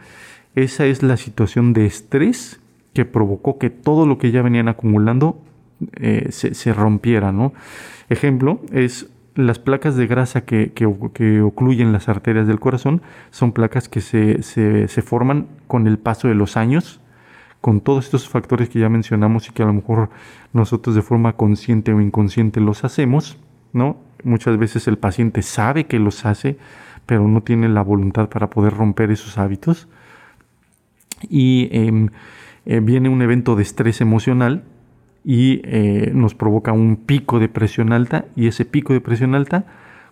Esa 0.54 0.86
es 0.86 1.02
la 1.02 1.18
situación 1.18 1.74
de 1.74 1.84
estrés 1.84 2.58
que 2.94 3.04
provocó 3.04 3.58
que 3.58 3.68
todo 3.68 4.06
lo 4.06 4.16
que 4.16 4.30
ya 4.30 4.40
venían 4.40 4.68
acumulando 4.68 5.38
eh, 6.00 6.28
se, 6.30 6.54
se 6.54 6.72
rompiera, 6.72 7.32
¿no? 7.32 7.52
Ejemplo 8.08 8.60
es 8.72 9.10
las 9.34 9.58
placas 9.58 9.96
de 9.96 10.06
grasa 10.06 10.46
que, 10.46 10.72
que, 10.72 10.86
ocluyen 10.86 11.92
las 11.92 12.08
arterias 12.08 12.46
del 12.46 12.58
corazón 12.58 13.02
son 13.30 13.52
placas 13.52 13.90
que 13.90 14.00
se, 14.00 14.42
se, 14.42 15.02
forman 15.02 15.48
con 15.66 15.86
el 15.86 15.98
paso 15.98 16.28
de 16.28 16.34
los 16.34 16.56
años, 16.56 17.00
con 17.60 17.82
todos 17.82 18.06
estos 18.06 18.26
factores 18.26 18.70
que 18.70 18.78
ya 18.78 18.88
mencionamos 18.88 19.48
y 19.48 19.52
que 19.52 19.62
a 19.62 19.66
lo 19.66 19.74
mejor 19.74 20.08
nosotros 20.54 20.96
de 20.96 21.02
forma 21.02 21.34
consciente 21.34 21.92
o 21.92 22.00
inconsciente 22.00 22.60
los 22.60 22.84
hacemos, 22.84 23.36
¿no? 23.74 23.98
Muchas 24.26 24.58
veces 24.58 24.88
el 24.88 24.98
paciente 24.98 25.40
sabe 25.42 25.86
que 25.86 26.00
los 26.00 26.26
hace, 26.26 26.58
pero 27.06 27.28
no 27.28 27.42
tiene 27.42 27.68
la 27.68 27.82
voluntad 27.82 28.28
para 28.28 28.50
poder 28.50 28.74
romper 28.74 29.12
esos 29.12 29.38
hábitos. 29.38 29.86
Y 31.30 31.68
em, 31.70 32.10
eh, 32.64 32.80
viene 32.80 33.08
un 33.08 33.22
evento 33.22 33.54
de 33.54 33.62
estrés 33.62 34.00
emocional 34.00 34.64
y 35.24 35.60
eh, 35.62 36.10
nos 36.12 36.34
provoca 36.34 36.72
un 36.72 36.96
pico 36.96 37.38
de 37.38 37.48
presión 37.48 37.92
alta 37.92 38.24
y 38.34 38.48
ese 38.48 38.64
pico 38.64 38.92
de 38.92 39.00
presión 39.00 39.36
alta 39.36 39.64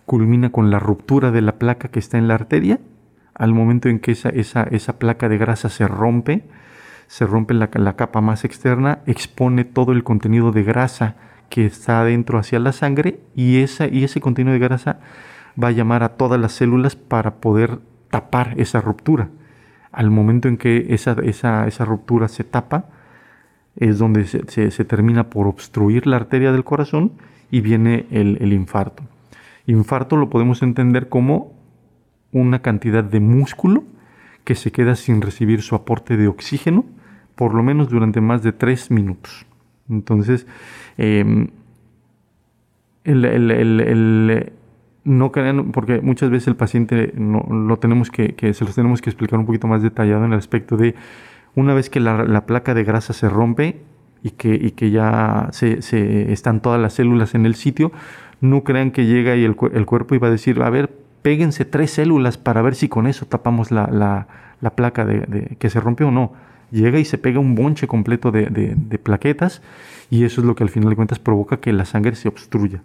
culmina 0.05 0.49
con 0.49 0.71
la 0.71 0.79
ruptura 0.79 1.31
de 1.31 1.41
la 1.41 1.59
placa 1.59 1.89
que 1.89 1.99
está 1.99 2.17
en 2.17 2.29
la 2.29 2.35
arteria. 2.35 2.79
Al 3.33 3.53
momento 3.53 3.89
en 3.89 3.99
que 3.99 4.13
esa, 4.13 4.29
esa, 4.29 4.63
esa 4.63 4.97
placa 4.97 5.27
de 5.27 5.37
grasa 5.37 5.67
se 5.67 5.89
rompe, 5.89 6.43
se 7.07 7.25
rompe 7.25 7.53
la, 7.53 7.69
la, 7.73 7.97
capa 7.97 8.21
más 8.21 8.45
externa, 8.45 8.99
expone 9.07 9.65
todo 9.65 9.91
el 9.91 10.05
contenido 10.05 10.53
de 10.53 10.63
grasa 10.63 11.17
que 11.55 11.65
está 11.65 12.01
adentro 12.01 12.37
hacia 12.37 12.59
la 12.59 12.73
sangre 12.73 13.21
y, 13.33 13.59
esa, 13.59 13.87
y 13.87 14.03
ese 14.03 14.19
contenido 14.19 14.51
de 14.51 14.59
grasa 14.59 14.99
va 15.57 15.69
a 15.69 15.71
llamar 15.71 16.03
a 16.03 16.17
todas 16.17 16.37
las 16.37 16.51
células 16.51 16.97
para 16.97 17.35
poder 17.35 17.79
tapar 18.09 18.55
esa 18.57 18.81
ruptura. 18.81 19.29
Al 19.93 20.11
momento 20.11 20.49
en 20.49 20.57
que 20.57 20.87
esa, 20.89 21.15
esa, 21.23 21.65
esa 21.65 21.85
ruptura 21.85 22.27
se 22.27 22.43
tapa, 22.43 22.89
es 23.77 23.99
donde 23.99 24.25
se, 24.25 24.83
termina 24.83 25.29
por 25.29 25.47
obstruir 25.47 26.07
la 26.07 26.17
arteria 26.17 26.51
del 26.51 26.65
corazón 26.65 27.13
y 27.49 27.61
viene 27.61 28.05
el, 28.11 28.51
infarto. 28.51 29.03
Infarto 29.65 30.17
lo 30.17 30.29
podemos 30.29 30.61
entender 30.61 31.07
como 31.07 31.53
una 32.33 32.61
cantidad 32.61 33.05
de 33.05 33.21
músculo 33.21 33.85
que 34.43 34.55
se 34.55 34.73
queda 34.73 34.97
sin 34.97 35.21
recibir 35.21 35.61
su 35.61 35.73
aporte 35.75 36.17
de 36.17 36.27
oxígeno 36.27 36.83
por 37.35 37.53
lo 37.53 37.63
menos 37.63 37.87
durante 37.87 38.19
más 38.19 38.43
de 38.43 38.51
tres 38.51 38.91
minutos. 38.91 39.45
Entonces, 39.89 40.47
em, 40.97 41.49
no 45.03 45.31
crean, 45.31 45.71
porque 45.71 46.01
muchas 46.01 46.29
veces 46.29 46.47
el 46.47 46.55
paciente 46.55 47.13
no, 47.15 47.77
tenemos 47.77 48.09
que, 48.09 48.35
se 48.53 48.65
los 48.65 48.75
tenemos 48.75 49.01
que 49.01 49.09
explicar 49.09 49.39
un 49.39 49.45
poquito 49.45 49.67
más 49.67 49.83
detallado 49.83 50.25
en 50.25 50.33
el 50.33 50.39
aspecto 50.39 50.77
de 50.77 50.95
una 51.55 51.73
vez 51.73 51.89
que 51.89 51.99
la, 51.99 52.45
placa 52.45 52.73
de 52.73 52.83
grasa 52.83 53.13
se 53.13 53.29
rompe 53.29 53.81
y 54.23 54.31
que, 54.31 54.73
que 54.73 54.89
ya 54.89 55.49
se, 55.51 55.79
están 56.33 56.61
todas 56.61 56.81
las 56.81 56.93
células 56.93 57.35
en 57.35 57.45
el 57.45 57.55
sitio, 57.55 57.91
no 58.41 58.63
crean 58.63 58.91
que 58.91 59.05
llega 59.05 59.35
y 59.35 59.45
el, 59.45 59.55
cuerpo 59.55 60.15
iba 60.15 60.27
a 60.27 60.31
decir, 60.31 60.61
a 60.61 60.69
ver, 60.69 60.91
péguense 61.21 61.65
tres 61.65 61.91
células 61.91 62.37
para 62.37 62.61
ver 62.61 62.75
si 62.75 62.89
con 62.89 63.05
eso 63.07 63.25
tapamos 63.27 63.71
la, 63.71 64.27
placa 64.75 65.05
de, 65.05 65.55
que 65.59 65.69
se 65.69 65.79
rompió 65.79 66.07
o 66.07 66.11
no. 66.11 66.33
Llega 66.75 66.99
y 66.99 67.05
se 67.05 67.17
pega 67.17 67.39
un 67.39 67.55
bonche 67.55 67.87
completo 67.87 68.31
de, 68.31 68.99
plaquetas 69.01 69.61
y 70.09 70.25
eso 70.25 70.41
es 70.41 70.47
lo 70.47 70.55
que 70.55 70.63
al 70.63 70.69
final 70.69 70.89
de 70.89 70.95
cuentas 70.95 71.19
provoca 71.19 71.57
que 71.57 71.71
la 71.73 71.85
sangre 71.85 72.15
se 72.15 72.27
obstruya. 72.27 72.81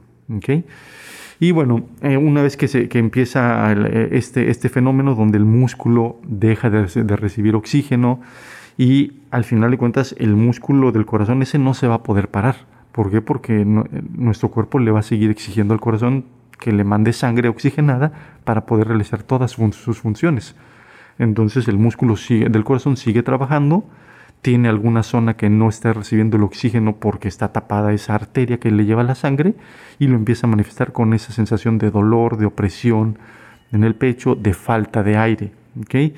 Y 1.41 1.51
bueno, 1.51 1.87
eh, 2.03 2.17
una 2.17 2.43
vez 2.43 2.57
que, 2.57 2.69
se, 2.69 2.89
que 2.89 2.99
empieza 2.99 3.73
este, 3.73 4.51
este 4.51 4.69
fenómeno 4.69 5.15
donde 5.15 5.39
el 5.39 5.45
músculo 5.45 6.21
deja 6.23 6.71
de, 6.71 6.87
de 7.03 7.17
recibir 7.17 7.57
oxígeno, 7.57 8.21
y 8.81 9.13
al 9.31 9.45
final 9.45 9.73
de 9.73 9.77
cuentas 9.77 10.15
el 10.19 10.37
músculo 10.37 10.91
del 10.91 11.05
corazón 11.05 11.43
ese 11.43 11.59
no 11.59 11.75
se 11.75 11.87
va 11.87 11.97
a 11.97 12.03
poder 12.03 12.29
parar. 12.29 12.57
¿Por 12.93 13.11
qué? 13.11 13.21
Porque 13.21 13.65
nuestro 13.65 14.51
cuerpo 14.51 14.79
le 14.79 14.91
va 14.91 15.01
a 15.01 15.03
seguir 15.03 15.31
exigiendo 15.31 15.75
al 15.75 15.81
corazón 15.81 16.25
que 16.59 16.73
le 16.73 16.85
mande 16.85 17.13
sangre 17.13 17.49
oxigenada 17.49 18.13
para 18.45 18.67
poder 18.67 18.89
realizar 18.89 19.23
todas 19.23 19.51
sus 19.51 19.99
funciones. 19.99 20.57
Entonces 21.21 21.69
el 21.69 21.79
músculo 21.79 22.17
del 22.17 22.65
corazón 22.65 22.97
sigue 22.97 23.23
trabajando, 23.23 23.85
tiene 24.43 24.69
alguna 24.69 25.03
zona 25.03 25.35
que 25.35 25.51
no 25.51 25.69
está 25.69 25.93
recibiendo 25.93 26.37
el 26.37 26.43
oxígeno 26.43 26.97
porque 26.97 27.29
está 27.29 27.53
tapada 27.53 27.93
esa 27.93 28.15
arteria 28.15 28.59
que 28.59 28.73
le 28.73 28.87
lleva 28.87 29.05
la 29.05 29.15
sangre 29.15 29.55
y 29.99 30.09
lo 30.09 30.17
empieza 30.17 30.47
a 30.47 30.51
manifestar 30.51 30.93
con 30.93 31.15
esa 31.15 31.33
sensación 31.33 31.79
de 31.79 31.91
dolor, 31.91 32.39
de 32.39 32.47
opresión 32.47 33.19
en 33.71 33.85
el 33.85 33.95
pecho, 33.95 34.35
de 34.35 34.55
falta 34.55 35.03
de 35.03 35.17
aire. 35.17 35.53
¿okay? 35.83 36.15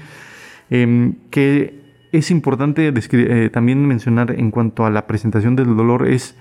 Em, 0.71 1.16
que 1.30 1.82
es 2.12 2.30
importante 2.30 2.92
eh, 2.94 3.50
también 3.52 3.87
mencionar 3.87 4.30
en 4.30 4.50
cuanto 4.50 4.87
a 4.87 4.90
la 4.90 5.06
presentación 5.06 5.56
del 5.56 5.76
dolor 5.76 6.06
es 6.06 6.37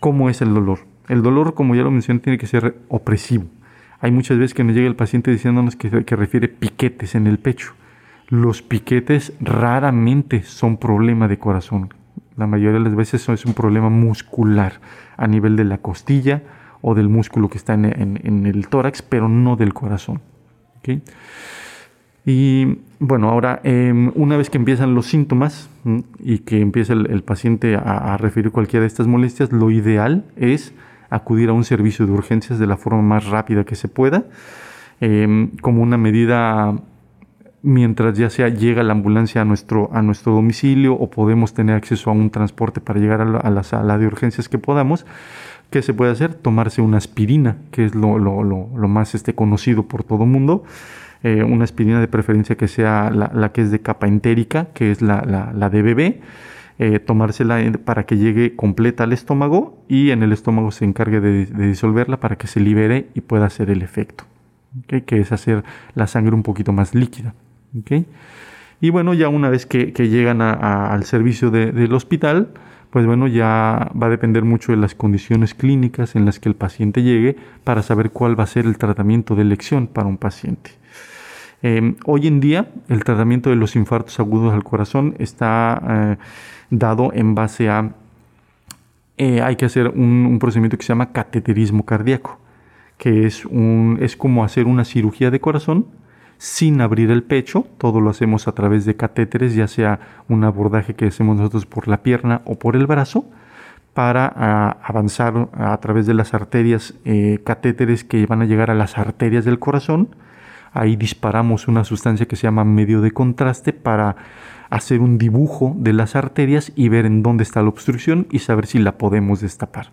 cómo 0.00 0.30
es 0.30 0.40
el 0.40 0.54
dolor. 0.54 0.80
El 1.08 1.22
dolor, 1.22 1.54
como 1.54 1.74
ya 1.74 1.82
lo 1.82 1.90
mencioné, 1.90 2.20
tiene 2.20 2.38
que 2.38 2.46
ser 2.46 2.76
opresivo. 2.88 3.44
Hay 4.00 4.12
muchas 4.12 4.38
veces 4.38 4.54
que 4.54 4.64
nos 4.64 4.74
llega 4.74 4.86
el 4.86 4.96
paciente 4.96 5.30
diciéndonos 5.30 5.76
que, 5.76 5.88
refiere 5.90 6.48
piquetes 6.48 7.14
en 7.14 7.26
el 7.26 7.38
pecho. 7.38 7.74
Los 8.28 8.60
piquetes 8.60 9.32
raramente 9.40 10.42
son 10.42 10.76
problema 10.76 11.28
de 11.28 11.38
corazón. 11.38 11.94
La 12.36 12.46
mayoría 12.46 12.78
de 12.78 12.84
las 12.84 12.94
veces 12.94 13.26
es 13.28 13.46
un 13.46 13.54
problema 13.54 13.88
muscular 13.88 14.80
a 15.16 15.26
nivel 15.26 15.56
de 15.56 15.64
la 15.64 15.78
costilla 15.78 16.42
o 16.82 16.94
del 16.94 17.08
músculo 17.08 17.48
que 17.48 17.58
está 17.58 17.74
en, 17.74 18.46
el 18.46 18.68
tórax, 18.68 19.02
pero 19.02 19.28
no 19.28 19.56
del 19.56 19.74
corazón. 19.74 20.20
Y 22.24 22.78
bueno, 22.98 23.30
ahora, 23.30 23.60
em, 23.64 24.12
una 24.14 24.36
vez 24.36 24.50
que 24.50 24.58
empiezan 24.58 24.94
los 24.94 25.06
síntomas 25.06 25.70
y 26.18 26.40
que 26.40 26.60
empieza 26.60 26.92
el, 26.92 27.22
paciente 27.22 27.76
a, 27.76 28.16
referir 28.18 28.52
cualquiera 28.52 28.82
de 28.82 28.88
estas 28.88 29.06
molestias, 29.06 29.52
lo 29.52 29.70
ideal 29.70 30.24
es 30.36 30.74
acudir 31.10 31.48
a 31.48 31.54
un 31.54 31.64
servicio 31.64 32.06
de 32.06 32.12
urgencias 32.12 32.58
de 32.58 32.66
la 32.66 32.76
forma 32.76 33.02
más 33.02 33.26
rápida 33.26 33.64
que 33.64 33.74
se 33.74 33.88
pueda, 33.88 34.26
em, 35.00 35.50
como 35.62 35.82
una 35.82 35.96
medida 35.96 36.74
mientras 37.62 38.16
ya 38.16 38.30
sea 38.30 38.48
llega 38.48 38.82
la 38.82 38.92
ambulancia 38.92 39.42
a 39.42 39.44
nuestro, 39.44 39.90
a 39.92 40.02
nuestro 40.02 40.32
domicilio 40.32 40.94
o 40.94 41.10
podemos 41.10 41.54
tener 41.54 41.74
acceso 41.74 42.10
a 42.10 42.12
un 42.12 42.30
transporte 42.30 42.80
para 42.80 43.00
llegar 43.00 43.20
a 43.20 43.50
la, 43.50 43.62
sala 43.62 43.98
de 43.98 44.06
urgencias 44.06 44.48
que 44.48 44.58
podamos, 44.58 45.06
¿qué 45.70 45.82
se 45.82 45.94
puede 45.94 46.12
hacer? 46.12 46.34
Tomarse 46.34 46.80
una 46.80 46.98
aspirina, 46.98 47.56
que 47.70 47.84
es 47.84 47.94
lo, 47.94 48.18
más 48.88 49.14
este, 49.14 49.34
conocido 49.34 49.84
por 49.84 50.04
todo 50.04 50.24
el 50.24 50.30
mundo. 50.30 50.64
Eh, 51.24 51.42
una 51.42 51.64
aspirina 51.64 52.00
de 52.00 52.06
preferencia 52.06 52.56
que 52.56 52.68
sea 52.68 53.10
la, 53.10 53.52
que 53.52 53.62
es 53.62 53.72
de 53.72 53.80
capa 53.80 54.06
entérica, 54.06 54.68
que 54.72 54.92
es 54.92 55.02
la, 55.02 55.20
de 55.70 55.82
bebé, 55.82 56.20
eh, 56.78 57.00
tomársela 57.00 57.58
para 57.84 58.06
que 58.06 58.18
llegue 58.18 58.54
completa 58.54 59.02
al 59.02 59.12
estómago 59.12 59.82
y 59.88 60.10
en 60.10 60.22
el 60.22 60.32
estómago 60.32 60.70
se 60.70 60.84
encargue 60.84 61.20
de, 61.20 61.46
disolverla 61.46 62.20
para 62.20 62.36
que 62.36 62.46
se 62.46 62.60
libere 62.60 63.08
y 63.14 63.20
pueda 63.20 63.46
hacer 63.46 63.68
el 63.70 63.82
efecto, 63.82 64.24
que 64.86 65.18
es 65.18 65.32
hacer 65.32 65.64
la 65.96 66.06
sangre 66.06 66.36
un 66.36 66.44
poquito 66.44 66.72
más 66.72 66.94
líquida. 66.94 67.34
Y 68.80 68.90
bueno, 68.90 69.14
ya 69.14 69.28
una 69.28 69.48
vez 69.48 69.66
que, 69.66 69.92
llegan 69.92 70.40
al 70.40 71.04
servicio 71.04 71.50
del 71.50 71.92
hospital, 71.92 72.48
pues 72.90 73.04
bueno, 73.04 73.26
ya 73.26 73.90
va 74.00 74.06
a 74.06 74.10
depender 74.10 74.44
mucho 74.44 74.72
de 74.72 74.78
las 74.78 74.94
condiciones 74.94 75.54
clínicas 75.54 76.16
en 76.16 76.24
las 76.24 76.40
que 76.40 76.48
el 76.48 76.54
paciente 76.54 77.02
llegue 77.02 77.36
para 77.64 77.82
saber 77.82 78.10
cuál 78.10 78.38
va 78.38 78.44
a 78.44 78.46
ser 78.46 78.64
el 78.64 78.78
tratamiento 78.78 79.34
de 79.34 79.42
elección 79.42 79.86
para 79.86 80.08
un 80.08 80.16
paciente. 80.16 80.70
Em, 81.60 81.96
hoy 82.06 82.28
en 82.28 82.40
día 82.40 82.70
el 82.88 83.02
tratamiento 83.02 83.50
de 83.50 83.56
los 83.56 83.74
infartos 83.74 84.20
agudos 84.20 84.54
al 84.54 84.62
corazón 84.62 85.16
está 85.18 85.82
eh, 85.88 86.16
dado 86.70 87.12
en 87.12 87.34
base 87.34 87.68
a, 87.68 87.90
eh, 89.16 89.40
hay 89.42 89.56
que 89.56 89.64
hacer 89.64 89.88
un, 89.88 90.38
procedimiento 90.38 90.78
que 90.78 90.84
se 90.84 90.90
llama 90.90 91.12
cateterismo 91.12 91.84
cardíaco, 91.84 92.38
que 92.96 93.26
es, 93.26 93.44
un, 93.44 93.98
es 94.00 94.16
como 94.16 94.44
hacer 94.44 94.66
una 94.66 94.84
cirugía 94.84 95.32
de 95.32 95.40
corazón 95.40 95.86
sin 96.38 96.80
abrir 96.80 97.10
el 97.10 97.22
pecho, 97.22 97.66
todo 97.78 98.00
lo 98.00 98.10
hacemos 98.10 98.48
a 98.48 98.52
través 98.52 98.84
de 98.84 98.96
catéteres, 98.96 99.54
ya 99.54 99.68
sea 99.68 100.00
un 100.28 100.44
abordaje 100.44 100.94
que 100.94 101.06
hacemos 101.06 101.36
nosotros 101.36 101.66
por 101.66 101.88
la 101.88 102.02
pierna 102.02 102.42
o 102.44 102.58
por 102.58 102.76
el 102.76 102.86
brazo, 102.86 103.26
para 103.92 104.32
ah, 104.34 104.78
avanzar 104.82 105.48
a 105.52 105.76
través 105.78 106.06
de 106.06 106.14
las 106.14 106.32
arterias, 106.32 106.94
eh, 107.04 107.40
catéteres 107.44 108.04
que 108.04 108.24
van 108.26 108.42
a 108.42 108.44
llegar 108.46 108.70
a 108.70 108.74
las 108.74 108.96
arterias 108.96 109.44
del 109.44 109.58
corazón, 109.58 110.08
Ahí 110.72 110.96
disparamos 110.96 111.68
una 111.68 111.84
sustancia 111.84 112.26
que 112.26 112.36
se 112.36 112.42
llama 112.42 112.64
medio 112.64 113.00
de 113.00 113.10
contraste 113.10 113.72
para 113.72 114.16
hacer 114.70 115.00
un 115.00 115.18
dibujo 115.18 115.74
de 115.76 115.92
las 115.92 116.14
arterias 116.14 116.72
y 116.76 116.88
ver 116.88 117.06
en 117.06 117.22
dónde 117.22 117.42
está 117.42 117.62
la 117.62 117.68
obstrucción 117.68 118.26
y 118.30 118.40
saber 118.40 118.66
si 118.66 118.78
la 118.78 118.98
podemos 118.98 119.40
destapar. 119.40 119.90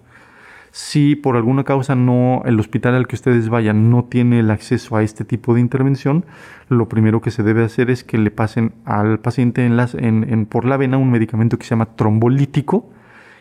Si 0.78 1.16
por 1.16 1.38
alguna 1.38 1.64
causa 1.64 1.96
no 1.96 2.42
el 2.44 2.60
hospital 2.60 2.96
al 2.96 3.08
que 3.08 3.16
ustedes 3.16 3.48
vayan 3.48 3.90
no 3.90 4.04
tiene 4.04 4.42
el 4.42 4.52
acceso 4.52 4.98
a 4.98 5.04
este 5.04 5.24
tipo 5.24 5.54
de 5.54 5.62
intervención, 5.62 6.26
lo 6.68 6.90
primero 6.90 7.22
que 7.22 7.32
se 7.32 7.44
debe 7.44 7.64
hacer 7.64 7.90
es 7.90 8.04
que 8.04 8.18
le 8.18 8.30
pasen 8.30 8.74
al 8.84 9.22
paciente 9.22 9.66
en 9.66 10.46
por 10.48 10.66
la 10.66 10.76
vena 10.76 10.98
un 10.98 11.12
medicamento 11.12 11.58
que 11.58 11.64
se 11.64 11.70
llama 11.70 11.96
trombolítico, 11.96 12.90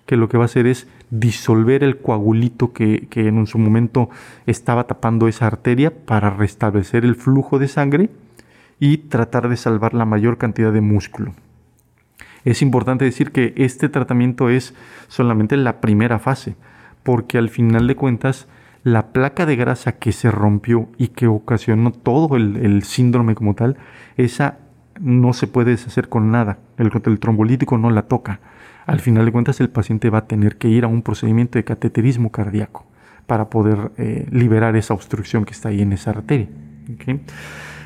que 0.06 0.16
lo 0.16 0.28
que 0.28 0.36
va 0.36 0.44
a 0.44 0.46
hacer 0.46 0.68
es 0.68 0.86
disolver 1.10 1.82
el 1.82 1.98
coagulito 1.98 2.72
que, 2.72 3.08
en 3.12 3.48
su 3.48 3.58
momento 3.58 4.10
estaba 4.46 4.84
tapando 4.84 5.26
esa 5.26 5.48
arteria 5.48 5.92
para 5.92 6.30
restablecer 6.30 7.04
el 7.04 7.16
flujo 7.16 7.58
de 7.58 7.66
sangre 7.66 8.10
y 8.78 8.98
tratar 8.98 9.48
de 9.48 9.56
salvar 9.56 9.92
la 9.92 10.04
mayor 10.04 10.38
cantidad 10.38 10.72
de 10.72 10.82
músculo. 10.82 11.34
Es 12.44 12.62
importante 12.62 13.04
decir 13.04 13.32
que 13.32 13.54
este 13.56 13.88
tratamiento 13.88 14.50
es 14.50 14.72
solamente 15.08 15.56
la 15.56 15.80
primera 15.80 16.20
fase, 16.20 16.54
porque 17.04 17.38
al 17.38 17.48
final 17.48 17.86
de 17.86 17.94
cuentas 17.94 18.48
la 18.82 19.12
placa 19.12 19.46
de 19.46 19.56
grasa 19.56 19.92
que 19.92 20.10
se 20.10 20.30
rompió 20.30 20.88
y 20.98 21.08
que 21.08 21.28
ocasionó 21.28 21.92
todo 21.92 22.36
el, 22.36 22.82
síndrome 22.82 23.36
como 23.36 23.54
tal, 23.54 23.76
esa 24.16 24.58
no 25.00 25.32
se 25.32 25.46
puede 25.46 25.70
deshacer 25.70 26.08
con 26.08 26.30
nada. 26.30 26.58
El, 26.76 26.90
el 27.04 27.18
trombolítico 27.20 27.78
no 27.78 27.90
la 27.90 28.02
toca 28.02 28.40
al 28.86 29.00
final 29.00 29.24
de 29.24 29.32
cuentas 29.32 29.60
el 29.60 29.70
paciente 29.70 30.10
va 30.10 30.18
a 30.18 30.26
tener 30.26 30.56
que 30.56 30.68
ir 30.68 30.84
a 30.84 30.88
un 30.88 31.02
procedimiento 31.02 31.58
de 31.58 31.64
cateterismo 31.64 32.30
cardíaco 32.30 32.86
para 33.26 33.48
poder 33.48 33.92
eh, 33.96 34.26
liberar 34.30 34.76
esa 34.76 34.94
obstrucción 34.94 35.44
que 35.44 35.52
está 35.52 35.70
ahí 35.70 35.80
en 35.80 35.92
esa 35.92 36.10
arteria. 36.10 36.48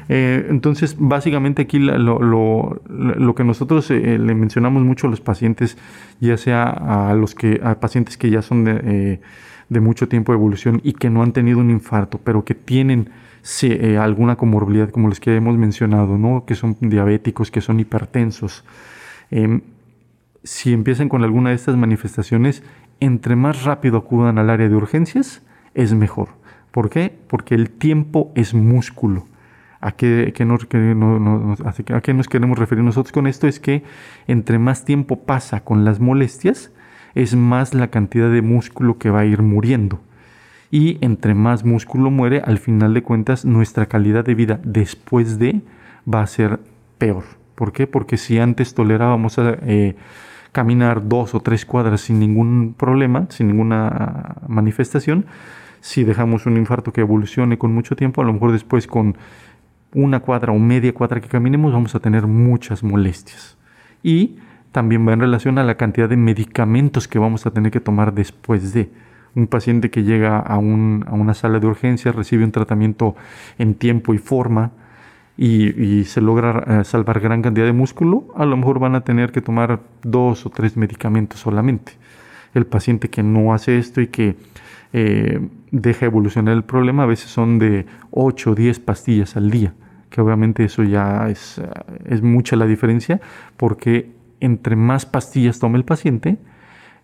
Eh, 0.08 0.46
entonces, 0.48 0.96
básicamente 0.98 1.62
aquí 1.62 1.78
lo, 1.78 3.34
que 3.36 3.44
nosotros 3.44 3.90
eh, 3.90 4.18
le 4.18 4.34
mencionamos 4.34 4.82
mucho 4.82 5.06
a 5.06 5.10
los 5.10 5.20
pacientes, 5.20 5.76
ya 6.20 6.36
sea 6.36 7.10
a 7.10 7.14
los 7.14 7.34
que 7.34 7.60
a 7.62 7.78
pacientes 7.78 8.16
que 8.16 8.30
ya 8.30 8.42
son 8.42 8.64
de, 8.64 9.20
mucho 9.80 10.08
tiempo 10.08 10.32
de 10.32 10.38
evolución 10.38 10.80
y 10.82 10.94
que 10.94 11.10
no 11.10 11.22
han 11.22 11.32
tenido 11.32 11.58
un 11.58 11.70
infarto, 11.70 12.18
pero 12.22 12.44
que 12.44 12.54
tienen 12.54 13.10
alguna 13.98 14.36
comorbilidad 14.36 14.90
como 14.90 15.08
los 15.08 15.20
que 15.20 15.34
hemos 15.34 15.56
mencionado, 15.56 16.18
¿no? 16.18 16.44
que 16.46 16.54
son 16.54 16.76
diabéticos, 16.80 17.50
que 17.50 17.60
son 17.60 17.80
hipertensos. 17.80 18.64
Em, 19.30 19.62
si 20.42 20.72
empiezan 20.72 21.08
con 21.08 21.24
alguna 21.24 21.50
de 21.50 21.56
estas 21.56 21.76
manifestaciones, 21.76 22.62
entre 23.00 23.36
más 23.36 23.64
rápido 23.64 23.98
acudan 23.98 24.38
al 24.38 24.50
área 24.50 24.68
de 24.68 24.74
urgencias, 24.74 25.42
es 25.74 25.94
mejor. 25.94 26.28
¿Por 26.70 26.90
qué? 26.90 27.12
Porque 27.28 27.54
el 27.54 27.70
tiempo 27.70 28.32
es 28.34 28.54
músculo. 28.54 29.26
¿A 29.80 29.92
qué, 29.92 30.32
nos, 30.44 30.64
¿A 30.64 32.00
qué, 32.00 32.14
nos, 32.14 32.28
queremos 32.28 32.58
referir 32.58 32.82
nosotros 32.82 33.12
con 33.12 33.26
esto? 33.26 33.46
Es 33.46 33.60
que 33.60 33.84
entre 34.26 34.58
más 34.58 34.84
tiempo 34.84 35.20
pasa 35.20 35.60
con 35.60 35.84
las 35.84 36.00
molestias, 36.00 36.72
es 37.14 37.36
más 37.36 37.74
la 37.74 37.88
cantidad 37.88 38.30
de 38.30 38.42
músculo 38.42 38.98
que 38.98 39.10
va 39.10 39.20
a 39.20 39.24
ir 39.24 39.42
muriendo. 39.42 40.00
Y 40.70 40.98
entre 41.00 41.34
más 41.34 41.64
músculo 41.64 42.10
muere, 42.10 42.42
al 42.44 42.58
final 42.58 42.92
de 42.92 43.02
cuentas, 43.02 43.44
nuestra 43.44 43.86
calidad 43.86 44.24
de 44.24 44.34
vida 44.34 44.60
después 44.64 45.38
de 45.38 45.62
va 46.12 46.22
a 46.22 46.26
ser 46.26 46.60
peor. 46.98 47.24
¿Por 47.54 47.72
qué? 47.72 47.86
Porque 47.86 48.16
si 48.16 48.38
antes 48.38 48.74
tolerábamos 48.74 49.36
eh, 49.38 49.96
caminar 50.52 51.08
dos 51.08 51.34
o 51.34 51.40
tres 51.40 51.64
cuadras 51.64 52.00
sin 52.00 52.18
ningún 52.18 52.74
problema, 52.76 53.26
sin 53.30 53.48
ninguna 53.48 54.36
manifestación. 54.48 55.26
Si 55.80 56.02
dejamos 56.04 56.46
un 56.46 56.56
infarto 56.56 56.92
que 56.92 57.00
evolucione 57.00 57.58
con 57.58 57.72
mucho 57.72 57.94
tiempo, 57.94 58.20
a 58.20 58.24
lo 58.24 58.32
mejor 58.32 58.52
después 58.52 58.86
con 58.86 59.16
una 59.94 60.20
cuadra 60.20 60.52
o 60.52 60.58
media 60.58 60.92
cuadra 60.92 61.20
que 61.20 61.28
caminemos 61.28 61.72
vamos 61.72 61.94
a 61.94 62.00
tener 62.00 62.26
muchas 62.26 62.82
molestias. 62.82 63.56
Y 64.02 64.36
también 64.72 65.06
va 65.06 65.12
en 65.12 65.20
relación 65.20 65.58
a 65.58 65.64
la 65.64 65.76
cantidad 65.76 66.08
de 66.08 66.16
medicamentos 66.16 67.08
que 67.08 67.18
vamos 67.18 67.46
a 67.46 67.50
tener 67.50 67.72
que 67.72 67.80
tomar 67.80 68.12
después 68.14 68.72
de. 68.72 68.90
Un 69.34 69.46
paciente 69.46 69.90
que 69.90 70.02
llega 70.02 70.38
a, 70.38 70.54
a 70.54 70.58
una 70.58 71.34
sala 71.34 71.60
de 71.60 71.66
urgencias 71.66 72.14
recibe 72.14 72.44
un 72.44 72.50
tratamiento 72.50 73.14
en 73.58 73.74
tiempo 73.74 74.14
y 74.14 74.18
forma, 74.18 74.72
y, 75.38 76.04
se 76.04 76.20
logra 76.20 76.80
eh, 76.80 76.84
salvar 76.84 77.20
gran 77.20 77.42
cantidad 77.42 77.64
de 77.64 77.72
músculo, 77.72 78.26
a 78.34 78.44
lo 78.44 78.56
mejor 78.56 78.80
van 78.80 78.96
a 78.96 79.02
tener 79.02 79.30
que 79.30 79.40
tomar 79.40 79.80
dos 80.02 80.44
o 80.44 80.50
tres 80.50 80.76
medicamentos 80.76 81.38
solamente. 81.38 81.92
El 82.54 82.66
paciente 82.66 83.08
que 83.08 83.22
no 83.22 83.54
hace 83.54 83.78
esto 83.78 84.00
y 84.00 84.08
que 84.08 84.34
eh, 84.92 85.40
deja 85.70 86.06
evolucionar 86.06 86.54
el 86.54 86.64
problema, 86.64 87.04
a 87.04 87.06
veces 87.06 87.30
son 87.30 87.58
de 87.58 87.86
8 88.10 88.50
o 88.50 88.54
10 88.54 88.80
pastillas 88.80 89.36
al 89.36 89.50
día, 89.50 89.74
que 90.10 90.20
obviamente 90.20 90.64
eso 90.64 90.82
ya 90.82 91.28
es, 91.28 91.58
eh, 91.58 91.68
es 92.06 92.22
mucha 92.22 92.56
la 92.56 92.66
diferencia, 92.66 93.20
porque 93.56 94.12
entre 94.40 94.76
más 94.76 95.06
pastillas 95.06 95.58
tome 95.58 95.78
el 95.78 95.84
paciente, 95.84 96.38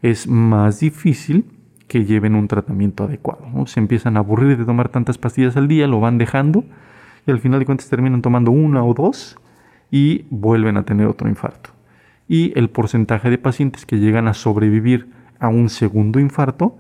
es 0.03 0.29
más 0.29 0.81
difícil 0.81 1.47
que 1.89 2.05
lleven 2.05 2.35
un 2.35 2.49
tratamiento 2.49 3.05
adecuado. 3.05 3.67
Se 3.67 3.81
empiezan 3.81 4.17
a 4.17 4.21
aburrir 4.21 4.57
de 4.57 4.65
tomar 4.65 4.89
tantas 4.89 5.19
pastillas 5.19 5.57
al 5.57 5.69
día, 5.69 5.87
lo 5.87 6.01
van 6.01 6.19
dejando 6.19 6.65
y 7.27 7.31
al 7.31 7.41
final 7.41 7.59
de 7.59 7.67
cuentas 7.67 7.89
terminan 7.89 8.23
tomando 8.23 8.51
una 8.51 8.85
o 8.85 8.95
dos 8.95 9.39
y 9.91 10.25
vuelven 10.31 10.77
a 10.77 10.85
tener 10.85 11.07
otro 11.07 11.29
infarto. 11.29 11.71
Y 12.27 12.59
el 12.59 12.71
porcentaje 12.71 13.31
de 13.31 13.39
pacientes 13.39 13.87
que 13.87 13.99
llegan 13.99 14.29
a 14.29 14.35
sobrevivir 14.35 15.09
a 15.39 15.49
un 15.49 15.69
segundo 15.69 16.21
infarto 16.21 16.77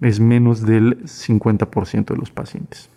es 0.00 0.20
menos 0.20 0.64
del 0.64 1.04
50% 1.04 2.06
de 2.06 2.16
los 2.16 2.30
pacientes. 2.30 2.88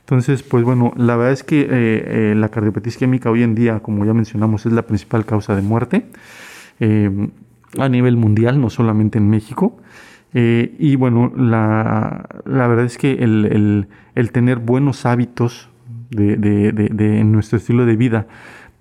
Entonces, 0.00 0.42
pues 0.42 0.64
bueno, 0.64 0.92
la 0.96 1.16
verdad 1.16 1.32
es 1.32 1.44
que 1.44 1.62
eh, 1.62 1.68
eh, 1.70 2.34
la 2.36 2.50
cardiopatía 2.50 2.90
isquémica 2.90 3.30
hoy 3.30 3.42
en 3.42 3.54
día, 3.54 3.80
como 3.80 4.04
ya 4.04 4.12
mencionamos, 4.12 4.66
es 4.66 4.72
la 4.72 4.82
principal 4.82 5.24
causa 5.24 5.56
de 5.56 5.62
muerte 5.62 6.06
eh, 6.80 7.28
a 7.78 7.88
nivel 7.88 8.16
mundial, 8.16 8.60
no 8.60 8.70
solamente 8.70 9.18
en 9.18 9.30
México. 9.30 9.78
y 10.34 10.96
bueno, 10.96 11.32
la, 11.36 12.26
verdad 12.44 12.84
es 12.84 12.98
que 12.98 13.12
el, 13.12 13.86
tener 14.32 14.58
buenos 14.58 15.06
hábitos 15.06 15.70
de, 16.10 17.18
en 17.20 17.32
nuestro 17.32 17.58
estilo 17.58 17.86
de 17.86 17.96
vida 17.96 18.26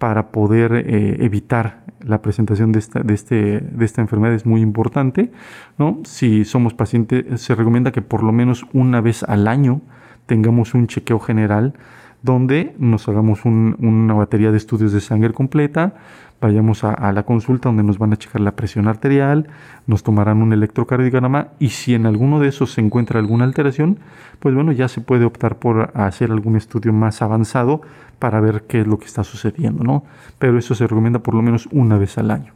para 0.03 0.33
poder 0.33 0.85
evitar 1.21 1.85
la 2.01 2.21
presentación 2.21 2.73
de 2.73 2.79
esta, 2.79 2.99
de, 2.99 3.13
este, 3.13 3.61
de 3.61 3.85
esta 3.85 4.01
enfermedad 4.01 4.35
es 4.35 4.45
muy 4.45 4.59
importante. 4.59 5.31
¿no? 5.77 6.01
Si 6.03 6.43
somos 6.43 6.73
pacientes, 6.73 7.39
se 7.39 7.55
recomienda 7.55 7.93
que 7.93 8.01
por 8.01 8.21
lo 8.21 8.33
menos 8.33 8.65
una 8.73 8.99
vez 8.99 9.23
al 9.23 9.47
año 9.47 9.79
tengamos 10.25 10.73
un 10.73 10.87
chequeo 10.87 11.19
general 11.19 11.73
donde 12.21 12.75
nos 12.79 13.07
hagamos 13.07 13.45
una 13.45 14.13
batería 14.13 14.51
de 14.51 14.57
estudios 14.57 14.91
de 14.91 14.99
sangre 14.99 15.31
completa, 15.31 15.95
vayamos 16.43 16.83
a, 16.83 17.11
la 17.13 17.23
consulta 17.23 17.69
donde 17.69 17.83
nos 17.83 17.97
van 17.97 18.11
a 18.11 18.17
checar 18.17 18.41
la 18.41 18.51
presión 18.51 18.87
arterial, 18.89 19.47
nos 19.87 20.03
tomarán 20.03 20.41
un 20.41 20.51
electrocardiograma 20.51 21.47
y 21.57 21.69
si 21.69 21.95
en 21.95 22.05
alguno 22.05 22.41
de 22.41 22.49
esos 22.49 22.73
se 22.73 22.81
encuentra 22.81 23.19
alguna 23.19 23.45
alteración, 23.45 23.99
pues 24.39 24.53
bueno, 24.53 24.73
ya 24.73 24.89
se 24.89 24.99
puede 24.99 25.23
optar 25.23 25.57
por 25.57 25.91
hacer 25.95 26.31
algún 26.31 26.57
estudio 26.57 26.91
más 26.91 27.21
avanzado 27.21 27.81
para 28.19 28.41
ver 28.41 28.63
qué 28.67 28.81
es 28.81 28.87
lo 28.87 28.99
que 28.99 29.05
está 29.05 29.23
sucediendo, 29.23 29.85
¿no? 29.85 30.03
Pero 30.37 30.57
eso 30.57 30.75
se 30.75 30.85
recomienda 30.85 31.19
por 31.19 31.33
lo 31.33 31.41
menos 31.41 31.69
una 31.71 31.97
vez 31.97 32.17
al 32.17 32.29
año 32.29 32.53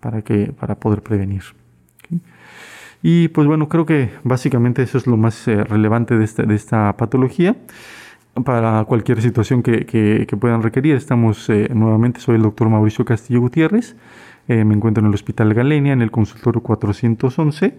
para, 0.00 0.20
que, 0.20 0.52
para 0.52 0.74
poder 0.74 1.02
prevenir. 1.02 1.42
Y 3.02 3.28
pues 3.28 3.46
bueno, 3.48 3.68
creo 3.68 3.86
que 3.86 4.10
básicamente 4.22 4.82
eso 4.82 4.98
es 4.98 5.06
lo 5.06 5.16
más 5.16 5.48
eh, 5.48 5.64
relevante 5.64 6.16
de 6.18 6.24
esta, 6.24 6.42
de 6.44 6.54
esta 6.54 6.96
patología. 6.96 7.56
Para 8.44 8.84
cualquier 8.84 9.20
situación 9.20 9.62
que, 9.62 9.84
que, 9.84 10.36
puedan 10.38 10.62
requerir, 10.62 10.96
estamos 10.96 11.50
eh, 11.50 11.68
nuevamente, 11.74 12.20
soy 12.20 12.36
el 12.36 12.42
doctor 12.42 12.70
Mauricio 12.70 13.04
Castillo 13.04 13.40
Gutiérrez, 13.40 13.94
eh, 14.48 14.64
me 14.64 14.74
encuentro 14.74 15.02
en 15.02 15.08
el 15.08 15.14
Hospital 15.14 15.52
Galenia, 15.52 15.92
en 15.92 16.00
el 16.00 16.10
consultorio 16.10 16.62
411, 16.62 17.74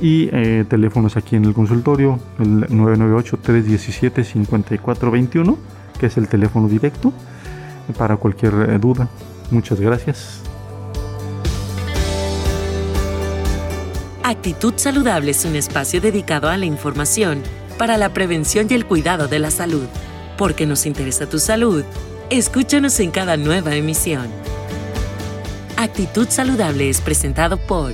y 0.00 0.30
eh, 0.32 0.64
teléfonos 0.68 1.16
aquí 1.16 1.36
en 1.36 1.44
el 1.44 1.54
consultorio, 1.54 2.18
el 2.38 2.66
998-317-5421, 2.68 5.56
que 5.98 6.06
es 6.06 6.16
el 6.16 6.28
teléfono 6.28 6.68
directo 6.68 7.12
para 7.98 8.16
cualquier 8.16 8.54
eh, 8.68 8.78
duda. 8.78 9.08
Muchas 9.50 9.80
gracias. 9.80 10.42
Actitud 14.22 14.74
Saludable 14.76 15.32
es 15.32 15.44
un 15.44 15.56
espacio 15.56 16.00
dedicado 16.00 16.48
a 16.48 16.56
la 16.56 16.64
información 16.64 17.42
para 17.78 17.96
la 17.96 18.10
prevención 18.10 18.68
y 18.70 18.74
el 18.74 18.86
cuidado 18.86 19.26
de 19.28 19.40
la 19.40 19.50
salud. 19.50 19.86
Porque 20.38 20.66
nos 20.66 20.86
interesa 20.86 21.28
tu 21.28 21.38
salud, 21.38 21.84
escúchanos 22.30 23.00
en 23.00 23.10
cada 23.10 23.36
nueva 23.36 23.74
emisión. 23.74 24.28
Actitud 25.76 26.28
Saludable 26.28 26.88
es 26.88 27.00
presentado 27.00 27.56
por 27.56 27.92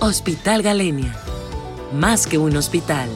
Hospital 0.00 0.62
Galenia 0.62 1.21
más 1.92 2.26
que 2.26 2.38
un 2.38 2.56
hospital. 2.56 3.08